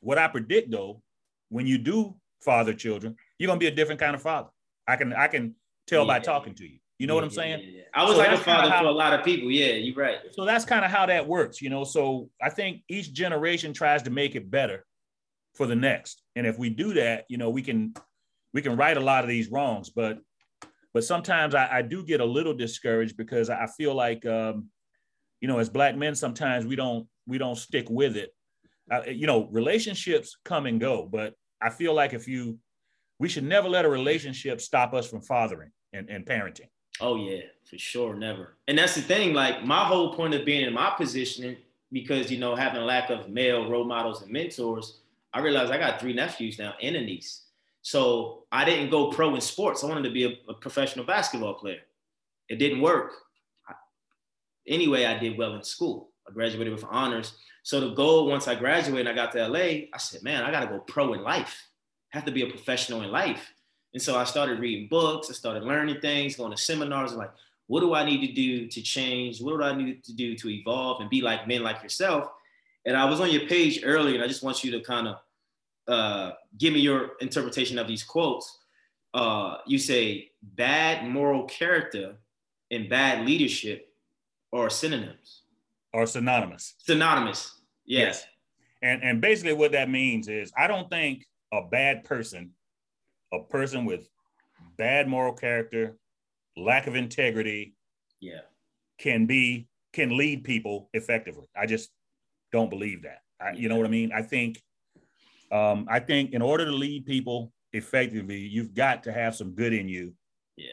[0.00, 1.02] what I predict though,
[1.48, 2.14] when you do
[2.44, 4.48] father children, you're gonna be a different kind of father.
[4.86, 5.54] I can I can
[5.86, 6.14] tell yeah.
[6.14, 6.78] by talking to you.
[6.98, 7.60] You know yeah, what I'm saying?
[7.64, 9.50] Yeah, I was so like a father how, for a lot of people.
[9.50, 10.16] Yeah, you're right.
[10.32, 11.84] So that's kind of how that works, you know.
[11.84, 14.84] So I think each generation tries to make it better
[15.58, 16.22] for the next.
[16.36, 17.92] And if we do that, you know, we can
[18.54, 19.90] we can right a lot of these wrongs.
[19.90, 20.20] But
[20.94, 24.68] but sometimes I, I do get a little discouraged because I feel like um,
[25.40, 28.32] you know, as black men, sometimes we don't we don't stick with it.
[28.90, 32.58] Uh, you know, relationships come and go, but I feel like if you
[33.18, 36.68] we should never let a relationship stop us from fathering and, and parenting.
[37.00, 38.56] Oh yeah, for sure, never.
[38.68, 39.34] And that's the thing.
[39.34, 41.56] Like my whole point of being in my position,
[41.90, 45.00] because you know having a lack of male role models and mentors,
[45.32, 47.44] I realized I got three nephews now and a niece.
[47.82, 49.82] So I didn't go pro in sports.
[49.82, 51.80] I wanted to be a, a professional basketball player.
[52.48, 53.12] It didn't work.
[53.68, 53.74] I,
[54.66, 56.10] anyway, I did well in school.
[56.28, 57.34] I graduated with honors.
[57.62, 60.50] So the goal once I graduated and I got to LA, I said, man, I
[60.50, 61.68] got to go pro in life.
[62.12, 63.52] I have to be a professional in life.
[63.94, 67.32] And so I started reading books, I started learning things, going to seminars, like,
[67.68, 69.40] what do I need to do to change?
[69.40, 72.28] What do I need to do to evolve and be like men like yourself?
[72.88, 75.16] And I was on your page earlier, and I just want you to kind of
[75.86, 78.60] uh, give me your interpretation of these quotes.
[79.12, 82.16] Uh, you say bad moral character
[82.70, 83.92] and bad leadership
[84.54, 85.42] are synonyms.
[85.92, 86.76] Or synonymous.
[86.78, 87.60] Synonymous.
[87.84, 88.24] Yes.
[88.24, 88.26] yes.
[88.80, 92.52] And and basically what that means is I don't think a bad person
[93.34, 94.08] a person with
[94.78, 95.98] bad moral character,
[96.56, 97.74] lack of integrity,
[98.20, 98.40] yeah,
[98.98, 101.44] can be can lead people effectively.
[101.54, 101.90] I just
[102.52, 103.20] don't believe that.
[103.40, 104.10] I, you know what I mean?
[104.12, 104.60] I think
[105.50, 109.72] um, I think in order to lead people effectively, you've got to have some good
[109.72, 110.12] in you.
[110.56, 110.66] Yeah.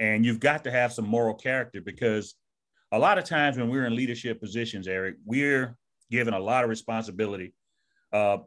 [0.00, 2.34] And you've got to have some moral character because
[2.92, 5.76] a lot of times when we're in leadership positions, Eric, we're
[6.10, 7.52] given a lot of responsibility
[8.14, 8.38] uh,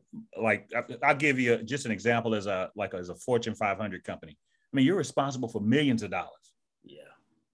[0.41, 0.71] like
[1.03, 4.37] I'll give you just an example as a like as a Fortune 500 company.
[4.73, 6.53] I mean, you're responsible for millions of dollars.
[6.85, 7.01] Yeah.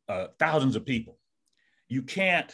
[0.07, 1.17] Uh, thousands of people.
[1.89, 2.53] You can't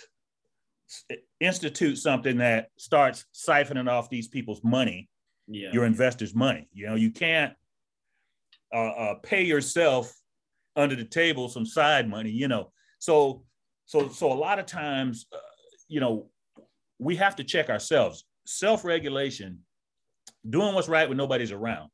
[1.40, 5.10] institute something that starts siphoning off these people's money,
[5.48, 5.72] yeah.
[5.72, 6.68] your investors' money.
[6.74, 7.54] You know, you can't
[8.74, 10.14] uh, uh, pay yourself
[10.76, 12.32] under the table some side money.
[12.32, 13.44] You know, so
[13.86, 15.38] so so a lot of times, uh,
[15.88, 16.30] you know,
[17.00, 19.60] we have to check ourselves self-regulation,
[20.50, 21.90] doing what's right when nobody's around.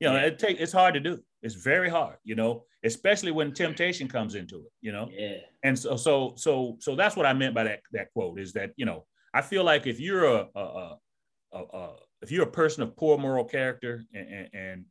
[0.00, 0.26] You know, yeah.
[0.26, 1.20] it take it's hard to do.
[1.42, 5.08] It's very hard, you know, especially when temptation comes into it, you know.
[5.10, 5.38] Yeah.
[5.62, 8.72] And so so so so that's what I meant by that that quote is that,
[8.76, 10.96] you know, I feel like if you're a, a,
[11.52, 14.84] a, a, if you're a person of poor moral character and and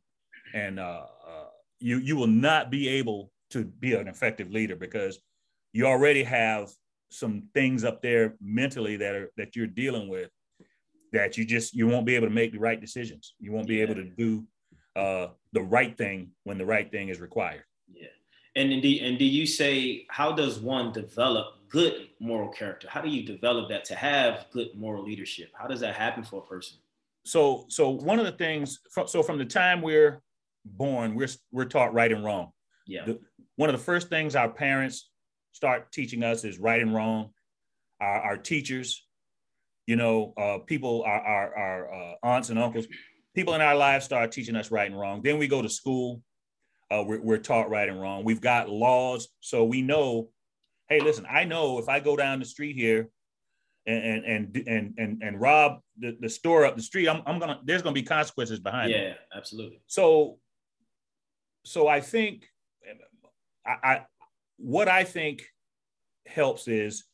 [0.54, 1.46] and uh, uh,
[1.80, 5.18] you you will not be able to be an effective leader because
[5.72, 6.70] you already have
[7.10, 10.30] some things up there mentally that are that you're dealing with
[11.12, 13.34] that you just you won't be able to make the right decisions.
[13.38, 13.84] You won't be yeah.
[13.84, 14.44] able to do
[14.96, 17.64] uh, the right thing when the right thing is required.
[17.92, 18.08] Yeah.
[18.56, 22.88] And indeed, and do you say how does one develop good moral character?
[22.90, 25.50] How do you develop that to have good moral leadership?
[25.54, 26.78] How does that happen for a person?
[27.24, 30.22] So, so one of the things, so from the time we're
[30.64, 32.52] born, we're we're taught right and wrong.
[32.86, 33.04] Yeah.
[33.04, 33.20] The,
[33.56, 35.10] one of the first things our parents
[35.52, 37.30] start teaching us is right and wrong.
[38.00, 39.04] Our, our teachers,
[39.86, 42.86] you know, uh, people, our, our, our uh, aunts and uncles,
[43.36, 45.20] people in our lives start teaching us right and wrong.
[45.22, 46.22] Then we go to school,
[46.90, 48.24] uh, we're, we're taught right and wrong.
[48.24, 50.30] We've got laws, so we know.
[50.88, 53.08] Hey, listen, I know if I go down the street here
[53.86, 57.60] and and and and and rob the, the store up the street, I'm, I'm gonna
[57.64, 59.02] there's gonna be consequences behind yeah, it.
[59.08, 59.80] Yeah, absolutely.
[59.86, 60.38] So
[61.64, 62.48] so I think
[63.66, 64.06] I, I
[64.58, 65.44] what I think
[66.24, 67.04] helps is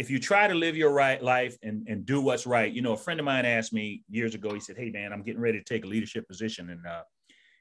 [0.00, 2.72] if you try to live your right life and, and do what's right.
[2.72, 5.22] You know, a friend of mine asked me years ago, he said, Hey man, I'm
[5.22, 6.70] getting ready to take a leadership position.
[6.70, 7.02] And uh,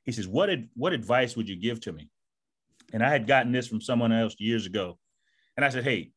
[0.05, 2.09] he says, what, ad- what advice would you give to me?
[2.93, 4.97] And I had gotten this from someone else years ago.
[5.57, 6.11] And I said, Hey,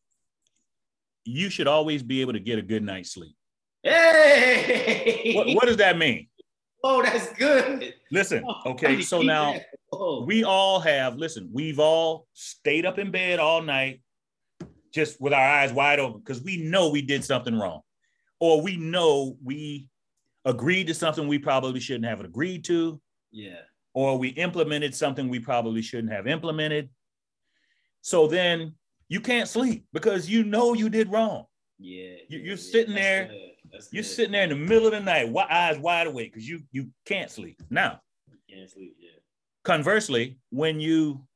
[1.24, 3.34] you should always be able to get a good night's sleep.
[3.82, 6.28] Hey, what, what does that mean?
[6.84, 7.94] Oh, that's good.
[8.10, 9.54] Listen, okay, so now
[9.92, 10.24] oh.
[10.24, 14.00] we all have, listen, we've all stayed up in bed all night
[14.93, 17.80] just with our eyes wide open because we know we did something wrong
[18.40, 19.88] or we know we
[20.45, 23.01] agreed to something we probably shouldn't have agreed to.
[23.30, 23.61] Yeah.
[23.95, 26.90] Or we implemented something we probably shouldn't have implemented.
[28.01, 28.74] So then
[29.09, 31.45] you can't sleep because you know you did wrong.
[31.78, 32.14] Yeah.
[32.28, 33.26] You, are yeah, sitting That's there.
[33.28, 33.84] Good.
[33.90, 36.88] You're sitting there in the middle of the night, eyes wide awake, because you you
[37.07, 37.62] can't sleep.
[37.70, 38.01] Now,
[38.51, 38.97] can't sleep.
[38.99, 39.18] Yeah.
[39.64, 41.26] Conversely, when you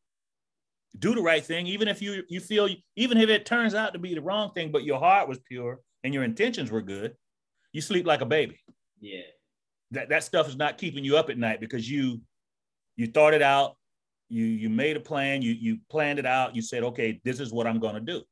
[0.99, 3.99] do the right thing, even if you you feel, even if it turns out to
[3.99, 7.15] be the wrong thing, but your heart was pure and your intentions were good,
[7.73, 8.59] you sleep like a baby.
[9.01, 9.23] Yeah.
[9.93, 12.21] That that stuff is not keeping you up at night because you
[12.97, 13.77] you thought it out,
[14.29, 17.53] you you made a plan, you you planned it out, you said, okay, this is
[17.53, 18.23] what I'm going to do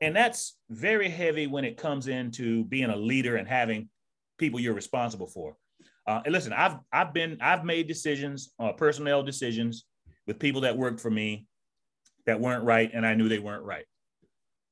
[0.00, 3.88] and that's very heavy when it comes into being a leader and having
[4.38, 5.56] people you're responsible for.
[6.06, 9.86] Uh, and listen, I've I've been I've made decisions, uh, personnel decisions
[10.26, 11.46] with people that worked for me
[12.26, 13.84] that weren't right, and I knew they weren't right.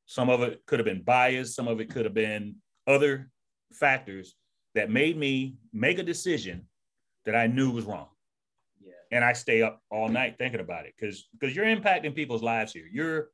[0.06, 3.30] Some of it could have been bias, some of it could have been other
[3.72, 4.34] factors
[4.74, 6.66] that made me make a decision
[7.24, 8.08] that I knew was wrong.
[8.84, 8.92] Yeah.
[9.12, 12.72] And I stay up all night thinking about it because because you're impacting people's lives
[12.72, 12.88] here.
[12.92, 13.28] You're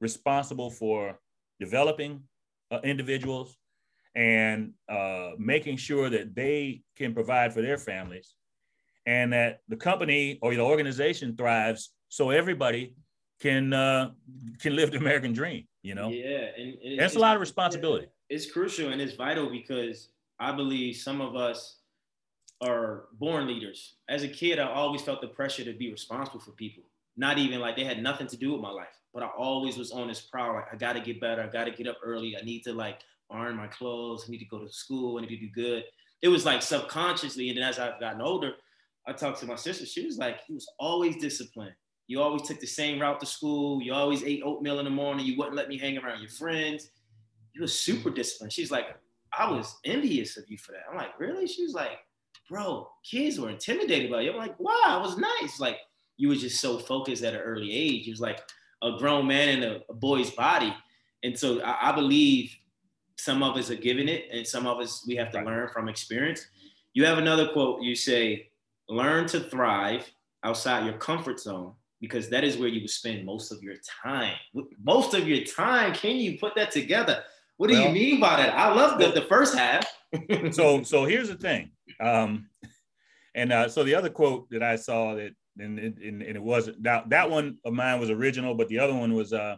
[0.00, 1.18] responsible for
[1.60, 2.22] developing
[2.70, 3.56] uh, individuals
[4.14, 8.34] and uh, making sure that they can provide for their families
[9.04, 12.94] and that the company or the organization thrives so everybody
[13.40, 14.10] can uh,
[14.60, 15.66] can live the American dream.
[15.82, 18.08] You know, yeah, and, and that's a lot of responsibility.
[18.28, 20.08] It's crucial and it's vital because
[20.40, 21.76] I believe some of us
[22.60, 23.94] are born leaders.
[24.08, 26.82] As a kid, I always felt the pressure to be responsible for people.
[27.16, 29.92] Not even like they had nothing to do with my life but I always was
[29.92, 30.56] on this prowl.
[30.56, 31.42] Like I got to get better.
[31.42, 32.36] I got to get up early.
[32.38, 34.26] I need to like iron my clothes.
[34.28, 35.16] I need to go to school.
[35.16, 35.84] I need to do good.
[36.20, 37.48] It was like subconsciously.
[37.48, 38.52] And then as I've gotten older,
[39.08, 39.86] I talked to my sister.
[39.86, 41.72] She was like, he was always disciplined.
[42.06, 43.82] You always took the same route to school.
[43.82, 45.26] You always ate oatmeal in the morning.
[45.26, 46.90] You wouldn't let me hang around your friends.
[47.52, 48.52] You were super disciplined.
[48.52, 48.96] She's like,
[49.36, 50.82] I was envious of you for that.
[50.90, 51.46] I'm like, really?
[51.46, 51.98] She was like,
[52.48, 54.30] bro, kids were intimidated by you.
[54.30, 55.58] I'm like, wow, it was nice.
[55.58, 55.78] Like,
[56.16, 58.04] you were just so focused at an early age.
[58.04, 58.40] He was like,
[58.82, 60.74] a grown man in a, a boy's body.
[61.22, 62.54] And so I, I, believe
[63.18, 65.88] some of us are giving it and some of us we have to learn from
[65.88, 66.46] experience.
[66.92, 68.50] You have another quote, you say,
[68.88, 70.10] learn to thrive
[70.44, 71.72] outside your comfort zone
[72.06, 74.34] because that is where you will spend most of your time.
[74.82, 75.92] Most of your time.
[75.92, 77.22] Can you put that together?
[77.56, 78.54] What do well, you mean by that?
[78.54, 79.84] I love the, the first half.
[80.52, 81.72] so so here's the thing.
[82.00, 82.48] Um,
[83.34, 86.42] and uh, so the other quote that I saw that and it, and, and it
[86.42, 89.56] wasn't that that one of mine was original, but the other one was uh,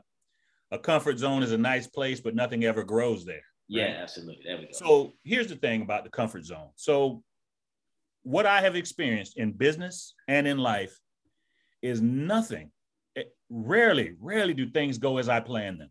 [0.70, 3.42] a comfort zone is a nice place, but nothing ever grows there.
[3.68, 4.42] Yeah, absolutely.
[4.46, 4.70] There we go.
[4.72, 6.70] So here's the thing about the comfort zone.
[6.76, 7.22] So
[8.22, 10.99] what I have experienced in business and in life
[11.82, 12.70] is nothing.
[13.14, 15.90] It, rarely, rarely do things go as I plan them.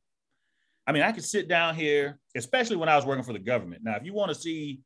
[0.85, 3.83] I mean, I could sit down here, especially when I was working for the government.
[3.83, 4.79] Now, if you want to see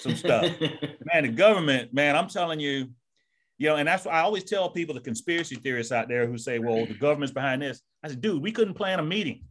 [0.00, 0.44] some stuff,
[1.12, 2.88] man, the government, man, I'm telling you,
[3.58, 6.38] you know, and that's why I always tell people, the conspiracy theorists out there who
[6.38, 7.82] say, well, the government's behind this.
[8.04, 9.42] I said, dude, we couldn't plan a meeting.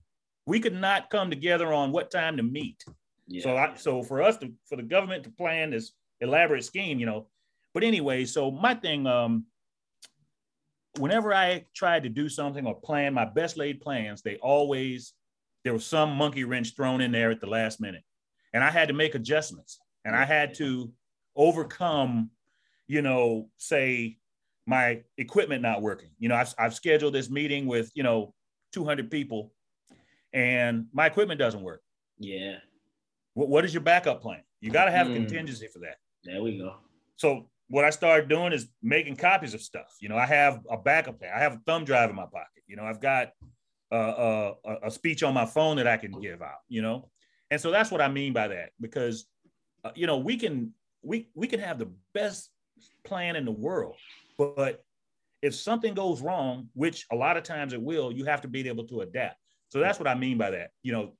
[0.46, 2.82] We could not come together on what time to meet.
[3.28, 3.44] Yeah.
[3.44, 5.92] So, I, so for us to, for the government to plan this
[6.22, 7.28] elaborate scheme, you know,
[7.74, 9.46] but anyway, so my thing, um,
[10.98, 15.14] whenever I tried to do something or plan my best laid plans, they always,
[15.64, 18.04] there was some monkey wrench thrown in there at the last minute.
[18.54, 20.92] And I had to make adjustments and I had to
[21.36, 22.32] overcome
[22.88, 24.18] you know, say
[24.66, 26.10] my equipment not working.
[26.20, 28.34] You know, I've, I've scheduled this meeting with, you know,
[28.74, 29.54] 200 people
[30.34, 31.84] and my equipment doesn't work.
[32.18, 32.56] Yeah.
[33.34, 34.42] What, what is your backup plan?
[34.62, 35.16] You got to have mm.
[35.16, 35.98] contingency for that.
[36.24, 36.76] There we go.
[37.16, 39.96] So what I started doing is making copies of stuff.
[40.00, 41.34] You know, I have a backup there.
[41.36, 42.64] I have a thumb drive in my pocket.
[42.68, 43.30] You know, I've got
[43.92, 44.54] a,
[44.84, 46.60] a speech on my phone that I can give out.
[46.70, 47.10] You know,
[47.52, 49.26] and so that's what I mean by that because
[49.84, 52.50] uh, you know we can we we can have the best
[53.04, 53.96] plan in the world,
[54.38, 54.84] but
[55.42, 58.68] if something goes wrong, which a lot of times it will, you have to be
[58.68, 59.38] able to adapt.
[59.70, 60.72] So that's what I mean by that.
[60.82, 61.14] You know,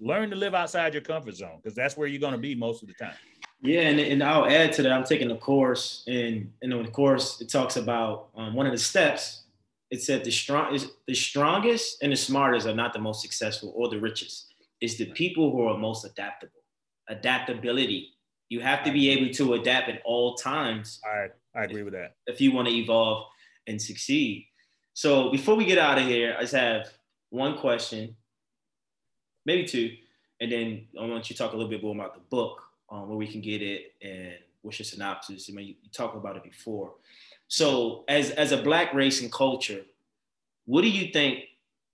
[0.00, 2.82] learn to live outside your comfort zone because that's where you're going to be most
[2.82, 3.16] of the time.
[3.62, 4.92] Yeah, and, and I'll add to that.
[4.92, 8.78] I'm taking a course, and in the course it talks about um, one of the
[8.78, 9.44] steps.
[9.90, 13.72] It said the strong is the strongest and the smartest are not the most successful
[13.76, 14.46] or the richest.
[14.80, 16.60] It's the people who are most adaptable.
[17.08, 18.08] Adaptability.
[18.48, 21.00] You have to be able to adapt at all times.
[21.04, 22.16] I I agree with that.
[22.26, 23.26] If you want to evolve
[23.66, 24.46] and succeed.
[24.94, 26.88] So before we get out of here, I just have
[27.30, 28.16] one question,
[29.46, 29.96] maybe two,
[30.40, 32.62] and then I want you to talk a little bit more about the book,
[32.92, 35.48] um, where we can get it, and what's your synopsis.
[35.50, 36.92] I mean, you, you talked about it before.
[37.48, 39.82] So as as a black race and culture,
[40.66, 41.44] what do you think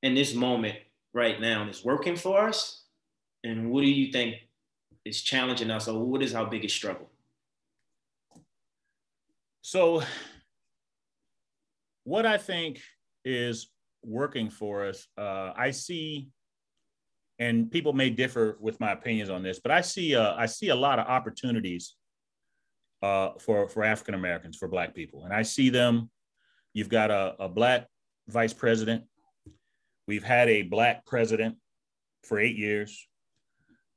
[0.03, 0.76] in this moment
[1.14, 2.82] right now is working for us,
[3.44, 4.36] and what do you think
[5.05, 7.09] is challenging us, or what is our biggest struggle?
[9.62, 10.03] So
[12.05, 12.80] what I think
[13.24, 13.68] is
[14.03, 16.28] working for us, uh, I see,
[17.39, 20.68] and people may differ with my opinions on this, but I see uh, I see
[20.68, 21.95] a lot of opportunities
[23.03, 26.11] uh, for for African Americans, for Black people, and I see them.
[26.74, 27.86] You've got a, a Black
[28.28, 29.05] vice president.
[30.07, 31.57] We've had a Black president
[32.24, 33.07] for eight years.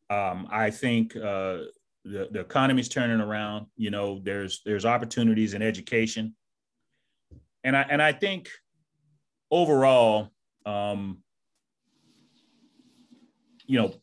[0.09, 1.69] Um, I think uh,
[2.03, 3.67] the, the economy's turning around.
[3.77, 6.35] You know, there's there's opportunities in education
[7.63, 8.49] and I and I think
[9.49, 10.29] overall,
[10.65, 11.19] um,
[13.71, 13.93] you know,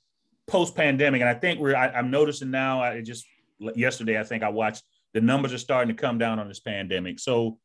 [0.46, 2.80] post pandemic, and I think we're I, am noticing now.
[2.82, 3.26] I just
[3.58, 7.18] yesterday I think I watched the numbers are starting to come down on this pandemic.
[7.18, 7.58] So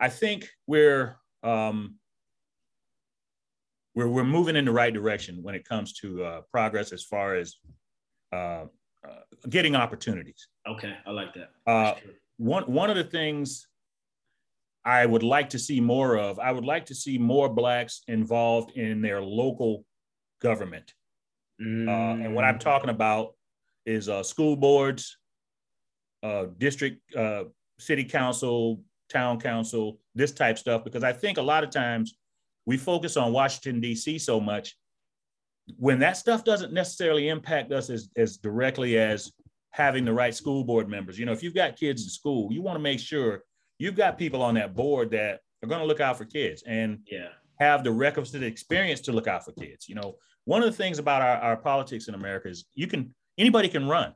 [0.00, 1.96] I think we're um,
[3.94, 7.34] we're we're moving in the right direction when it comes to uh, progress as far
[7.34, 7.56] as
[8.32, 8.64] uh, uh,
[9.50, 10.48] getting opportunities.
[10.66, 11.50] Okay, I like that.
[11.70, 11.94] Uh,
[12.38, 13.68] one one of the things
[14.86, 16.38] I would like to see more of.
[16.38, 19.84] I would like to see more blacks involved in their local
[20.40, 20.94] government.
[21.60, 21.88] Mm.
[21.88, 23.34] Uh, and what I'm talking about
[23.84, 25.18] is uh, school boards,
[26.22, 27.44] uh, district, uh,
[27.78, 30.84] city council, town council, this type stuff.
[30.84, 32.16] Because I think a lot of times
[32.66, 34.18] we focus on Washington D.C.
[34.18, 34.76] so much
[35.78, 39.32] when that stuff doesn't necessarily impact us as, as directly as
[39.70, 41.18] having the right school board members.
[41.18, 43.42] You know, if you've got kids in school, you want to make sure
[43.78, 47.00] you've got people on that board that are going to look out for kids and
[47.10, 47.28] yeah.
[47.58, 49.88] have the requisite experience to look out for kids.
[49.88, 50.16] You know,
[50.46, 53.86] one of the things about our, our politics in America is you can anybody can
[53.86, 54.14] run.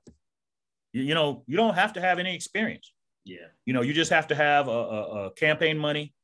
[0.92, 2.92] You, you, know, you don't have to have any experience.
[3.24, 3.48] Yeah.
[3.66, 6.14] You know, you just have to have a, a, a campaign money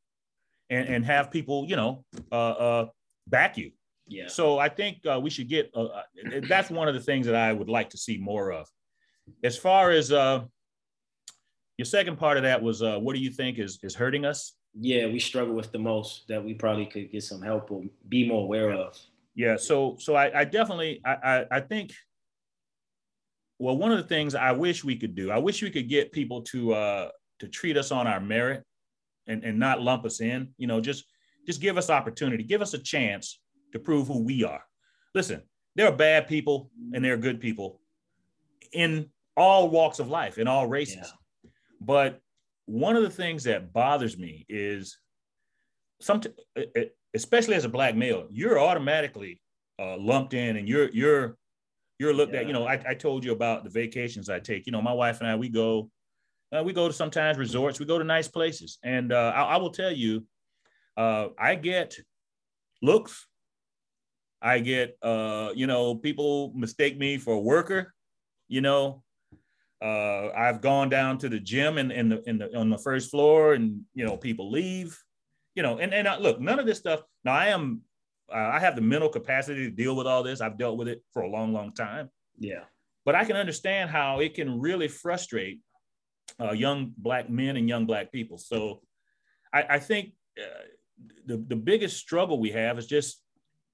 [0.71, 2.87] and, and have people, you know, uh, uh,
[3.27, 3.73] back you.
[4.09, 4.29] Yeah.
[4.29, 5.71] So I think uh, we should get.
[5.75, 6.03] Uh, uh
[6.49, 8.69] that's one of the things that I would like to see more of.
[9.43, 10.45] As far as uh,
[11.77, 14.55] your second part of that was uh, what do you think is is hurting us?
[14.79, 18.29] Yeah, we struggle with the most that we probably could get some help or be
[18.29, 18.97] more aware of.
[19.37, 21.93] Yeah, so so I, I definitely I, I, I think
[23.59, 26.11] well one of the things I wish we could do I wish we could get
[26.11, 27.09] people to uh
[27.41, 28.64] to treat us on our merit
[29.26, 31.05] and and not lump us in you know just
[31.47, 33.39] just give us opportunity give us a chance
[33.72, 34.62] to prove who we are.
[35.14, 35.43] Listen,
[35.74, 37.80] there are bad people and there are good people
[38.72, 40.97] in all walks of life in all races.
[40.97, 41.51] Yeah.
[41.80, 42.20] But
[42.64, 44.99] one of the things that bothers me is
[46.01, 46.22] some,
[47.17, 49.41] especially as a black male, you're automatically
[49.81, 51.37] uh, lumped in, and you're you're
[51.99, 52.41] you're looked yeah.
[52.41, 52.47] at.
[52.47, 54.67] You know, I, I told you about the vacations I take.
[54.67, 55.91] You know, my wife and I we go
[56.53, 59.57] uh, we go to sometimes resorts, we go to nice places, and uh, I, I,
[59.57, 60.25] will tell you,
[60.97, 61.97] uh, I get
[62.83, 63.27] looks.
[64.41, 67.95] I get, uh, you know, people mistake me for a worker.
[68.49, 69.03] You know,
[69.83, 73.11] uh, I've gone down to the gym in, in the in the on the first
[73.11, 74.97] floor, and you know people leave.
[75.57, 77.03] You know, and and I, look, none of this stuff.
[77.25, 77.81] Now I am,
[78.33, 80.41] uh, I have the mental capacity to deal with all this.
[80.41, 82.09] I've dealt with it for a long, long time.
[82.39, 82.65] Yeah,
[83.05, 85.61] but I can understand how it can really frustrate
[86.41, 88.39] uh, young black men and young black people.
[88.39, 88.83] So,
[89.53, 90.69] I, I think uh,
[91.25, 93.23] the the biggest struggle we have is just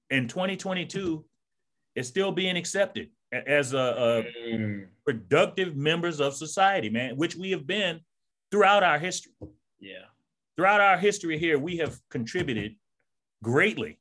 [0.09, 1.25] in 2022,
[1.95, 4.85] it's still being accepted as a, a mm.
[5.05, 7.99] productive members of society, man, which we have been
[8.51, 9.33] throughout our history.
[9.79, 10.05] Yeah.
[10.55, 12.75] Throughout our history here, we have contributed
[13.41, 13.99] greatly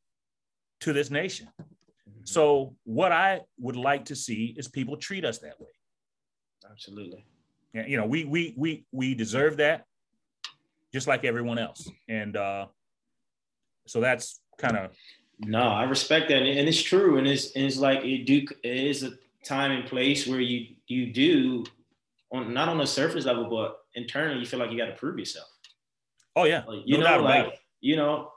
[0.80, 1.48] to this nation.
[1.60, 2.20] Mm-hmm.
[2.24, 5.68] So, what I would like to see is people treat us that way.
[6.70, 7.24] Absolutely.
[7.74, 9.86] you know, we we we we deserve that,
[10.92, 11.88] just like everyone else.
[12.08, 12.66] And uh,
[13.86, 14.92] so that's kind of.
[15.40, 18.76] No, I respect that, and it's true, and it's and it's like it do it
[18.76, 19.12] is a
[19.44, 21.64] time and place where you you do
[22.32, 25.18] on not on the surface level, but internally you feel like you got to prove
[25.18, 25.48] yourself.
[26.36, 28.30] Oh yeah, like, you no know, like you know,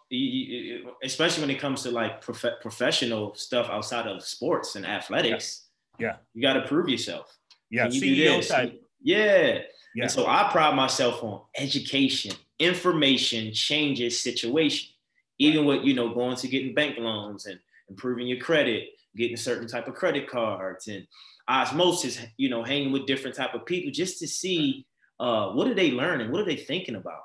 [1.04, 5.68] especially when it comes to like prof- professional stuff outside of sports and athletics.
[6.00, 6.16] Yeah, yeah.
[6.34, 7.38] you got to prove yourself.
[7.70, 8.82] Yeah, you CEO type.
[9.02, 9.60] Yeah.
[9.94, 10.04] yeah.
[10.04, 14.90] And so I pride myself on education, information changes situation.
[15.38, 19.68] Even with you know going to getting bank loans and improving your credit, getting certain
[19.68, 21.06] type of credit cards and
[21.48, 24.86] osmosis, you know, hanging with different type of people just to see
[25.20, 27.22] uh, what are they learning, what are they thinking about.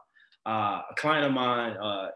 [0.47, 2.09] Uh, a client of mine, uh,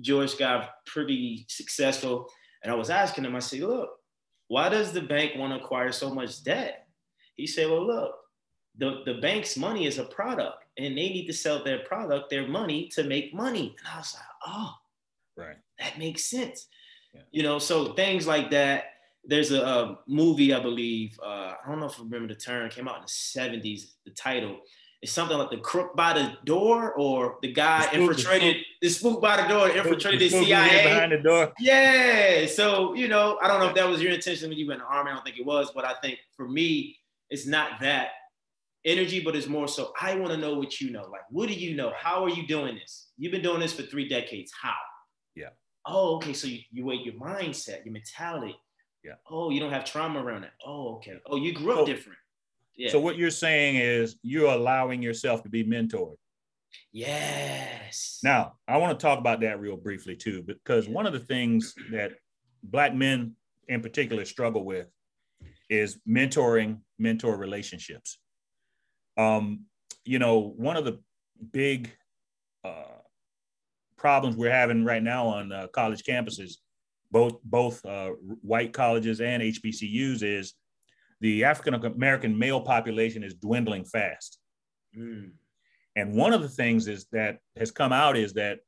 [0.00, 2.30] George, got pretty successful,
[2.62, 3.90] and I was asking him, I said, look,
[4.48, 6.86] why does the bank want to acquire so much debt?
[7.34, 8.12] He said, well, look,
[8.78, 12.46] the, the bank's money is a product, and they need to sell their product, their
[12.46, 13.74] money, to make money.
[13.78, 14.72] And I was like, oh,
[15.36, 16.68] right, that makes sense.
[17.14, 17.22] Yeah.
[17.32, 18.84] You know, so things like that
[19.26, 22.70] there's a, a, movie I believe uh, I don't know if I remember the term
[22.70, 23.94] came out in the 70s.
[24.04, 24.58] The title
[25.06, 29.40] something like the crook by the door or the guy the infiltrated the spook by
[29.40, 31.52] the door infiltrated the, the CIA behind the door.
[31.58, 34.80] Yeah, so you know I don't know if that was your intention when you went
[34.80, 35.10] in the army.
[35.10, 36.98] I don't think it was, but I think for me
[37.30, 38.08] it's not that
[38.84, 41.08] energy, but it's more so I want to know what you know.
[41.10, 41.92] Like, what do you know?
[41.96, 43.08] How are you doing this?
[43.18, 44.52] You've been doing this for three decades.
[44.60, 44.74] How?
[45.34, 45.50] Yeah.
[45.84, 46.32] Oh, okay.
[46.32, 48.56] So you, you wait your mindset, your mentality
[49.06, 49.14] yeah.
[49.30, 50.50] Oh, you don't have trauma around it.
[50.66, 51.14] Oh, okay.
[51.26, 52.18] Oh, you grew up so, different.
[52.76, 52.90] Yeah.
[52.90, 56.16] So what you're saying is you're allowing yourself to be mentored.
[56.92, 58.20] Yes.
[58.22, 61.74] Now, I want to talk about that real briefly too, because one of the things
[61.90, 62.12] that
[62.62, 63.34] black men
[63.68, 64.88] in particular struggle with
[65.68, 68.18] is mentoring, mentor relationships.
[69.16, 69.64] Um,
[70.04, 71.00] you know, one of the
[71.52, 71.90] big
[72.64, 73.00] uh,
[73.96, 76.56] problems we're having right now on uh, college campuses
[77.10, 78.10] both both uh,
[78.42, 80.54] white colleges and HBCUs is
[81.20, 84.38] the African American male population is dwindling fast.
[84.96, 85.32] Mm.
[85.96, 88.58] And one of the things is that has come out is that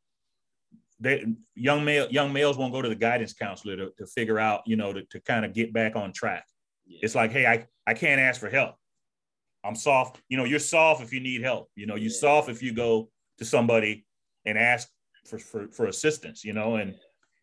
[1.00, 1.24] they,
[1.54, 4.76] young male young males won't go to the guidance counselor to, to figure out, you
[4.76, 6.44] know, to, to kind of get back on track.
[6.86, 7.00] Yeah.
[7.02, 8.74] It's like, hey, I, I can't ask for help.
[9.62, 10.20] I'm soft.
[10.28, 11.70] You know, you're soft if you need help.
[11.76, 12.18] You know, you're yeah.
[12.18, 14.06] soft if you go to somebody
[14.46, 14.88] and ask
[15.26, 16.94] for, for, for assistance, you know, and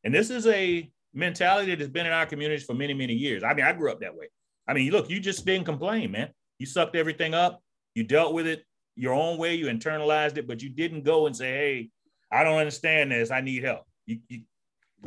[0.04, 3.44] and this is a mentality that has been in our communities for many, many years.
[3.44, 4.28] I mean, I grew up that way.
[4.68, 6.30] I mean, look, you just didn't complain, man.
[6.60, 7.62] You sucked everything up.
[7.94, 8.64] You dealt with it
[8.96, 9.56] your own way.
[9.56, 11.90] You internalized it, but you didn't go and say, "Hey,
[12.32, 13.32] I don't understand this.
[13.32, 14.42] I need help." You, you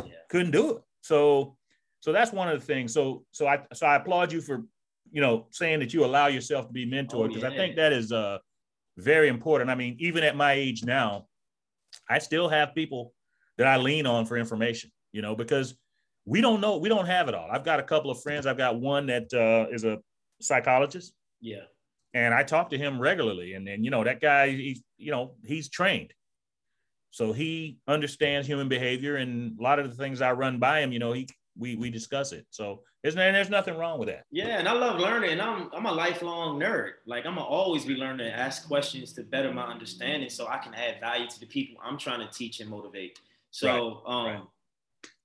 [0.05, 0.13] yeah.
[0.29, 0.83] couldn't do it.
[1.03, 1.57] So,
[2.01, 2.93] so that's one of the things.
[2.93, 4.65] So, so I, so I applaud you for,
[5.11, 7.55] you know, saying that you allow yourself to be mentored because oh, yeah.
[7.55, 8.39] I think that is uh
[8.97, 9.71] very important.
[9.71, 11.27] I mean, even at my age now,
[12.11, 13.15] I still have people
[13.57, 14.91] that I lean on for information.
[15.13, 15.75] You know, because
[16.29, 17.49] we don't know, we don't have it all.
[17.51, 18.47] I've got a couple of friends.
[18.47, 19.99] I've got one that uh, is a
[20.41, 21.15] psychologist.
[21.41, 21.65] Yeah.
[22.15, 23.55] And I talk to him regularly.
[23.55, 26.13] And then, you know, that guy, he's, you know, he's trained.
[27.11, 30.93] So he understands human behavior and a lot of the things I run by him,
[30.93, 31.27] you know, he
[31.57, 32.47] we we discuss it.
[32.51, 34.25] So there's there's nothing wrong with that.
[34.31, 35.33] Yeah, and I love learning.
[35.33, 36.93] And I'm I'm a lifelong nerd.
[37.07, 40.59] Like I'm gonna always be learning to ask questions to better my understanding, so I
[40.59, 43.19] can add value to the people I'm trying to teach and motivate.
[43.51, 44.13] So right.
[44.15, 44.43] um, right.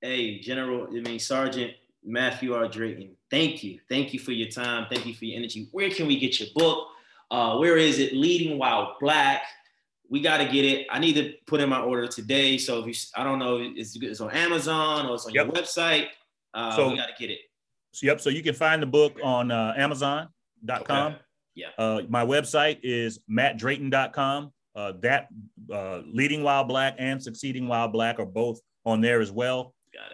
[0.01, 1.71] Hey, General, I mean, Sergeant
[2.03, 2.67] Matthew R.
[2.67, 3.79] Drayton, thank you.
[3.89, 4.87] Thank you for your time.
[4.89, 5.69] Thank you for your energy.
[5.71, 6.89] Where can we get your book?
[7.31, 8.13] Uh, where is it?
[8.13, 9.43] Leading While Black.
[10.09, 10.85] We got to get it.
[10.91, 12.57] I need to put in my order today.
[12.57, 15.45] So if you, I don't know, it's, it's on Amazon or it's on yep.
[15.45, 16.07] your website.
[16.53, 17.39] Uh, so we got to get it.
[17.93, 18.21] So, yep.
[18.21, 21.13] So you can find the book on uh, Amazon.com.
[21.13, 21.21] Okay.
[21.55, 21.67] Yeah.
[21.77, 24.51] Uh, my website is mattdrayton.com.
[24.75, 25.27] Uh, that
[25.71, 29.73] uh, Leading While Black and Succeeding While Black are both on there as well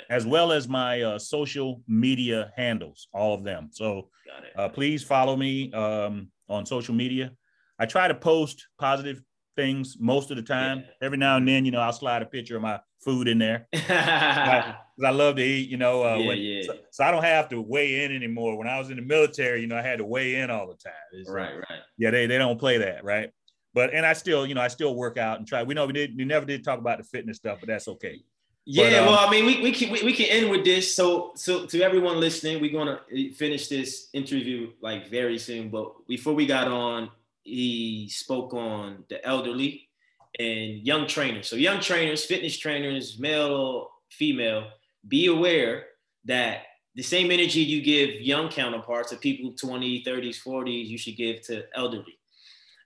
[0.09, 3.69] as well as my uh, social media handles, all of them.
[3.71, 4.09] So
[4.57, 7.31] uh, please follow me um, on social media.
[7.77, 9.21] I try to post positive
[9.55, 10.79] things most of the time.
[10.79, 11.05] Yeah.
[11.07, 13.65] Every now and then, you know, I'll slide a picture of my food in there
[13.73, 15.69] I, I, love to eat.
[15.69, 16.61] You know, uh, yeah, when, yeah.
[16.63, 18.57] So, so, I don't have to weigh in anymore.
[18.57, 20.75] When I was in the military, you know, I had to weigh in all the
[20.75, 20.93] time.
[21.13, 21.79] It's, right, right.
[21.97, 23.29] Yeah, they they don't play that, right?
[23.73, 25.63] But and I still, you know, I still work out and try.
[25.63, 28.21] We know we did we never did talk about the fitness stuff, but that's okay.
[28.65, 30.95] Yeah, but, um, well, I mean, we, we can we, we, can end with this.
[30.95, 33.01] So so to everyone listening, we're gonna
[33.35, 35.69] finish this interview like very soon.
[35.69, 37.09] But before we got on,
[37.43, 39.89] he spoke on the elderly
[40.37, 41.47] and young trainers.
[41.47, 44.67] So young trainers, fitness trainers, male or female,
[45.07, 45.85] be aware
[46.25, 46.63] that
[46.95, 51.41] the same energy you give young counterparts of people 20, 30s, 40s, you should give
[51.43, 52.19] to elderly.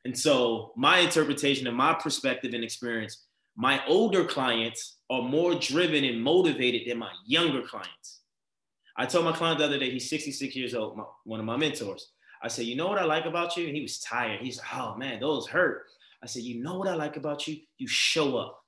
[0.05, 6.03] And so my interpretation and my perspective and experience, my older clients are more driven
[6.03, 8.21] and motivated than my younger clients.
[8.97, 11.55] I told my client the other day, he's 66 years old, my, one of my
[11.55, 12.09] mentors.
[12.41, 13.67] I said, you know what I like about you?
[13.67, 14.41] And he was tired.
[14.41, 15.83] He's like, oh man, those hurt.
[16.21, 17.57] I said, you know what I like about you?
[17.77, 18.59] You show up.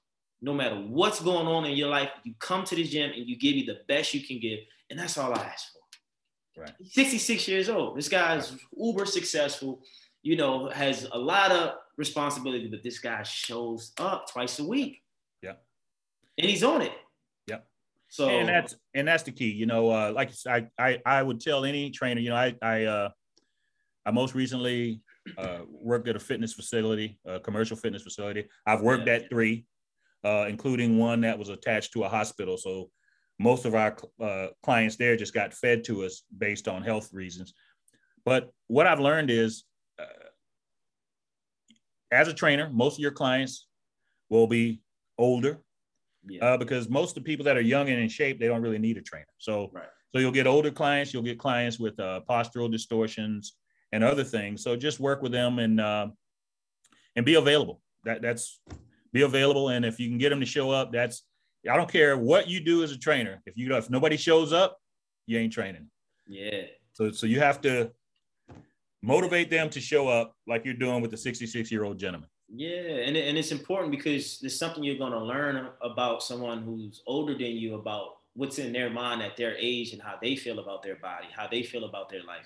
[0.41, 3.37] No matter what's going on in your life, you come to the gym and you
[3.37, 4.59] give me the best you can give.
[4.89, 6.61] And that's all I ask for.
[6.61, 6.73] Right.
[6.77, 7.97] He's 66 years old.
[7.97, 8.61] This guy's right.
[8.77, 9.81] uber successful,
[10.21, 15.01] you know, has a lot of responsibility, but this guy shows up twice a week.
[16.37, 16.91] And he's on it.
[17.47, 17.59] Yeah.
[18.09, 19.51] So and that's and that's the key.
[19.51, 22.83] You know, uh, like I I I would tell any trainer, you know, I I
[22.85, 23.09] uh
[24.05, 25.01] I most recently
[25.37, 28.45] uh, worked at a fitness facility, a commercial fitness facility.
[28.65, 29.15] I've worked yeah.
[29.15, 29.65] at three,
[30.23, 32.57] uh, including one that was attached to a hospital.
[32.57, 32.91] So
[33.39, 37.53] most of our uh, clients there just got fed to us based on health reasons.
[38.23, 39.65] But what I've learned is,
[39.99, 40.29] uh,
[42.11, 43.67] as a trainer, most of your clients
[44.29, 44.81] will be
[45.17, 45.59] older,
[46.27, 46.43] yeah.
[46.43, 48.79] Uh, because most of the people that are young and in shape, they don't really
[48.79, 49.25] need a trainer.
[49.37, 49.85] So, right.
[50.11, 53.55] so you'll get older clients, you'll get clients with uh, postural distortions,
[53.91, 54.61] and other things.
[54.61, 56.07] So just work with them and uh,
[57.15, 57.81] and be available.
[58.03, 58.59] That that's
[59.13, 59.69] be available.
[59.69, 61.23] And if you can get them to show up, that's
[61.69, 63.41] I don't care what you do as a trainer.
[63.45, 64.77] If you if nobody shows up,
[65.25, 65.87] you ain't training.
[66.27, 66.63] Yeah.
[66.93, 67.91] So so you have to
[69.01, 72.29] motivate them to show up like you're doing with the 66 year old gentleman.
[72.47, 77.01] Yeah, and, and it's important because there's something you're going to learn about someone who's
[77.07, 80.59] older than you about what's in their mind at their age and how they feel
[80.59, 82.45] about their body, how they feel about their life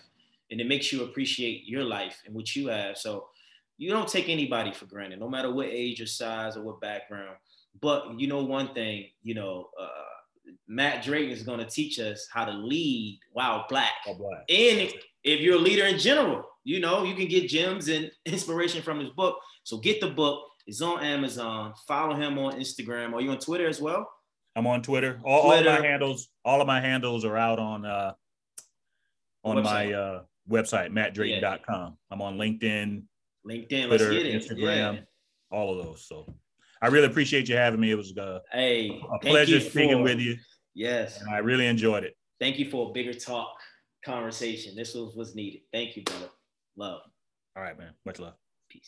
[0.52, 2.98] and it makes you appreciate your life and what you have.
[2.98, 3.28] So
[3.78, 7.38] you don't take anybody for granted, no matter what age or size or what background.
[7.82, 9.88] But you know one thing, you know, uh,
[10.68, 13.92] Matt Drake is going to teach us how to lead while black.
[14.06, 14.40] While black.
[14.50, 14.92] And
[15.24, 19.00] if you're a leader in general, you know, you can get gems and inspiration from
[19.00, 19.40] his book.
[19.64, 20.44] So get the book.
[20.68, 21.74] It's on Amazon.
[21.88, 23.14] Follow him on Instagram.
[23.14, 24.08] Are you on Twitter as well?
[24.56, 25.20] I'm on Twitter.
[25.26, 25.70] All, Twitter.
[25.70, 28.14] all of my handles, all of my handles are out on uh
[29.44, 29.64] on Website.
[29.64, 31.82] my uh website, mattdrayton.com.
[31.82, 31.90] Yeah.
[32.12, 33.04] I'm on LinkedIn,
[33.48, 35.00] LinkedIn, Twitter, Instagram, yeah.
[35.50, 36.06] all of those.
[36.08, 36.36] So
[36.84, 37.90] I really appreciate you having me.
[37.90, 40.38] It was uh, hey, a pleasure speaking for, with you.
[40.76, 41.20] Yes.
[41.20, 42.16] And I really enjoyed it.
[42.40, 43.56] Thank you for a bigger talk
[44.06, 44.76] conversation.
[44.76, 45.62] This was was needed.
[45.72, 46.30] Thank you, brother.
[46.80, 47.02] Love.
[47.58, 47.92] All right, man.
[48.06, 48.36] Much love.
[48.70, 48.88] Peace.